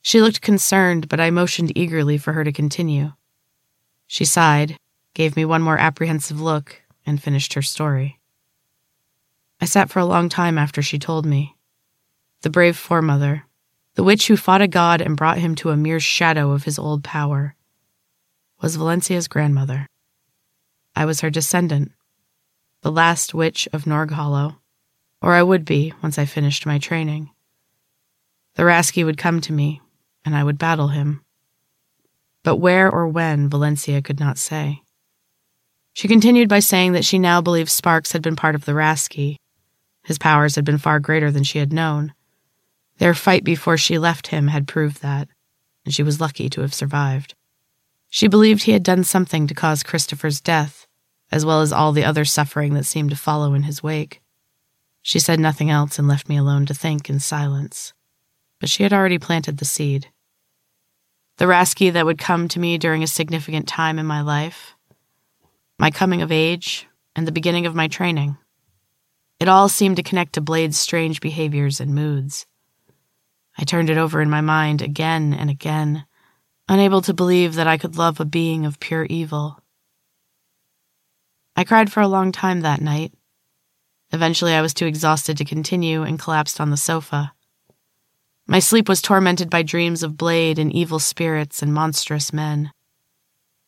She 0.00 0.20
looked 0.20 0.40
concerned, 0.40 1.08
but 1.08 1.20
I 1.20 1.30
motioned 1.30 1.76
eagerly 1.76 2.18
for 2.18 2.32
her 2.32 2.42
to 2.42 2.52
continue. 2.52 3.12
She 4.06 4.24
sighed, 4.24 4.76
gave 5.14 5.36
me 5.36 5.44
one 5.44 5.62
more 5.62 5.78
apprehensive 5.78 6.40
look, 6.40 6.82
and 7.06 7.22
finished 7.22 7.54
her 7.54 7.62
story. 7.62 8.18
I 9.60 9.66
sat 9.66 9.90
for 9.90 10.00
a 10.00 10.04
long 10.04 10.28
time 10.28 10.58
after 10.58 10.82
she 10.82 10.98
told 10.98 11.24
me. 11.24 11.56
The 12.40 12.50
brave 12.50 12.76
foremother, 12.76 13.44
the 13.94 14.02
witch 14.02 14.26
who 14.26 14.36
fought 14.36 14.62
a 14.62 14.68
god 14.68 15.00
and 15.00 15.16
brought 15.16 15.38
him 15.38 15.54
to 15.56 15.70
a 15.70 15.76
mere 15.76 16.00
shadow 16.00 16.50
of 16.50 16.64
his 16.64 16.78
old 16.78 17.04
power, 17.04 17.54
was 18.60 18.76
Valencia's 18.76 19.28
grandmother. 19.28 19.86
I 20.96 21.04
was 21.04 21.20
her 21.20 21.30
descendant, 21.30 21.92
the 22.80 22.90
last 22.90 23.32
witch 23.34 23.68
of 23.72 23.84
Norghollow, 23.84 24.56
or 25.22 25.32
I 25.32 25.42
would 25.42 25.64
be 25.64 25.94
once 26.02 26.18
I 26.18 26.24
finished 26.24 26.66
my 26.66 26.78
training. 26.78 27.30
The 28.54 28.64
Rasky 28.64 29.04
would 29.04 29.16
come 29.16 29.40
to 29.42 29.52
me, 29.52 29.80
and 30.24 30.36
I 30.36 30.44
would 30.44 30.58
battle 30.58 30.88
him. 30.88 31.22
But 32.42 32.56
where 32.56 32.90
or 32.90 33.06
when 33.06 33.48
Valencia 33.48 34.02
could 34.02 34.18
not 34.18 34.36
say. 34.36 34.82
She 35.94 36.08
continued 36.08 36.48
by 36.48 36.58
saying 36.58 36.92
that 36.92 37.04
she 37.04 37.18
now 37.18 37.40
believed 37.40 37.70
Sparks 37.70 38.12
had 38.12 38.22
been 38.22 38.36
part 38.36 38.54
of 38.54 38.64
the 38.64 38.72
Rasky. 38.72 39.36
His 40.04 40.18
powers 40.18 40.56
had 40.56 40.64
been 40.64 40.78
far 40.78 40.98
greater 40.98 41.30
than 41.30 41.44
she 41.44 41.58
had 41.58 41.72
known. 41.72 42.12
Their 42.98 43.14
fight 43.14 43.44
before 43.44 43.76
she 43.76 43.98
left 43.98 44.28
him 44.28 44.48
had 44.48 44.66
proved 44.66 45.02
that, 45.02 45.28
and 45.84 45.94
she 45.94 46.02
was 46.02 46.20
lucky 46.20 46.48
to 46.50 46.62
have 46.62 46.74
survived. 46.74 47.34
She 48.08 48.28
believed 48.28 48.64
he 48.64 48.72
had 48.72 48.82
done 48.82 49.04
something 49.04 49.46
to 49.46 49.54
cause 49.54 49.82
Christopher's 49.82 50.40
death, 50.40 50.86
as 51.30 51.46
well 51.46 51.60
as 51.60 51.72
all 51.72 51.92
the 51.92 52.04
other 52.04 52.24
suffering 52.24 52.74
that 52.74 52.84
seemed 52.84 53.10
to 53.10 53.16
follow 53.16 53.54
in 53.54 53.62
his 53.62 53.82
wake. 53.82 54.21
She 55.02 55.18
said 55.18 55.40
nothing 55.40 55.68
else 55.68 55.98
and 55.98 56.06
left 56.06 56.28
me 56.28 56.36
alone 56.36 56.64
to 56.66 56.74
think 56.74 57.10
in 57.10 57.18
silence. 57.18 57.92
But 58.60 58.70
she 58.70 58.84
had 58.84 58.92
already 58.92 59.18
planted 59.18 59.58
the 59.58 59.64
seed. 59.64 60.08
The 61.38 61.46
Rasky 61.46 61.92
that 61.92 62.06
would 62.06 62.18
come 62.18 62.46
to 62.48 62.60
me 62.60 62.78
during 62.78 63.02
a 63.02 63.08
significant 63.08 63.66
time 63.66 63.98
in 63.98 64.06
my 64.06 64.20
life, 64.20 64.76
my 65.78 65.90
coming 65.90 66.22
of 66.22 66.30
age, 66.30 66.86
and 67.16 67.26
the 67.26 67.32
beginning 67.32 67.66
of 67.66 67.74
my 67.74 67.88
training. 67.88 68.36
It 69.40 69.48
all 69.48 69.68
seemed 69.68 69.96
to 69.96 70.04
connect 70.04 70.34
to 70.34 70.40
Blade's 70.40 70.78
strange 70.78 71.20
behaviors 71.20 71.80
and 71.80 71.94
moods. 71.94 72.46
I 73.58 73.64
turned 73.64 73.90
it 73.90 73.98
over 73.98 74.22
in 74.22 74.30
my 74.30 74.40
mind 74.40 74.82
again 74.82 75.34
and 75.34 75.50
again, 75.50 76.06
unable 76.68 77.02
to 77.02 77.12
believe 77.12 77.56
that 77.56 77.66
I 77.66 77.76
could 77.76 77.96
love 77.96 78.20
a 78.20 78.24
being 78.24 78.64
of 78.64 78.78
pure 78.78 79.04
evil. 79.06 79.58
I 81.56 81.64
cried 81.64 81.90
for 81.90 82.00
a 82.00 82.08
long 82.08 82.30
time 82.30 82.60
that 82.60 82.80
night, 82.80 83.12
Eventually, 84.12 84.52
I 84.52 84.60
was 84.60 84.74
too 84.74 84.86
exhausted 84.86 85.38
to 85.38 85.44
continue 85.44 86.02
and 86.02 86.18
collapsed 86.18 86.60
on 86.60 86.70
the 86.70 86.76
sofa. 86.76 87.32
My 88.46 88.58
sleep 88.58 88.88
was 88.88 89.00
tormented 89.00 89.48
by 89.48 89.62
dreams 89.62 90.02
of 90.02 90.18
Blade 90.18 90.58
and 90.58 90.72
evil 90.72 90.98
spirits 90.98 91.62
and 91.62 91.72
monstrous 91.72 92.32
men. 92.32 92.70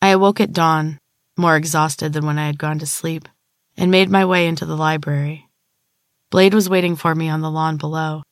I 0.02 0.09
awoke 0.09 0.40
at 0.40 0.52
dawn, 0.52 0.98
more 1.37 1.57
exhausted 1.57 2.12
than 2.12 2.26
when 2.26 2.38
I 2.38 2.46
had 2.46 2.59
gone 2.59 2.78
to 2.80 2.87
sleep, 2.87 3.26
and 3.76 3.90
made 3.90 4.11
my 4.11 4.24
way 4.24 4.46
into 4.46 4.66
the 4.66 4.76
library. 4.76 5.48
Blade 6.30 6.52
was 6.52 6.68
waiting 6.68 6.96
for 6.96 7.14
me 7.14 7.28
on 7.28 7.40
the 7.40 7.50
lawn 7.50 7.76
below, 7.76 8.22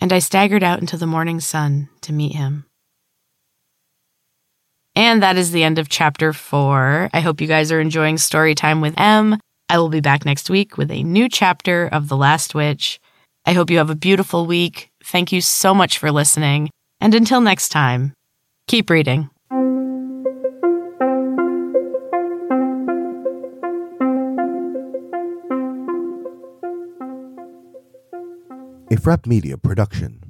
and 0.00 0.12
I 0.12 0.18
staggered 0.18 0.62
out 0.62 0.80
into 0.80 0.96
the 0.96 1.06
morning 1.06 1.40
sun 1.40 1.88
to 2.02 2.12
meet 2.12 2.34
him. 2.34 2.66
And 4.94 5.22
that 5.22 5.36
is 5.36 5.50
the 5.50 5.64
end 5.64 5.78
of 5.78 5.88
chapter 5.88 6.32
four. 6.32 7.08
I 7.12 7.20
hope 7.20 7.40
you 7.40 7.46
guys 7.46 7.72
are 7.72 7.80
enjoying 7.80 8.18
story 8.18 8.54
time 8.54 8.80
with 8.80 8.98
Em. 8.98 9.38
I 9.68 9.78
will 9.78 9.88
be 9.88 10.00
back 10.00 10.24
next 10.24 10.50
week 10.50 10.76
with 10.76 10.90
a 10.90 11.02
new 11.02 11.28
chapter 11.28 11.86
of 11.86 12.08
The 12.08 12.16
Last 12.16 12.54
Witch. 12.54 13.00
I 13.46 13.54
hope 13.54 13.70
you 13.70 13.78
have 13.78 13.90
a 13.90 13.94
beautiful 13.94 14.46
week. 14.46 14.90
Thank 15.02 15.32
you 15.32 15.40
so 15.40 15.74
much 15.74 15.98
for 15.98 16.12
listening. 16.12 16.70
And 17.00 17.14
until 17.14 17.40
next 17.40 17.70
time, 17.70 18.12
keep 18.66 18.90
reading. 18.90 19.30
A 28.90 28.96
Frapp 28.96 29.26
Media 29.26 29.56
production. 29.56 30.23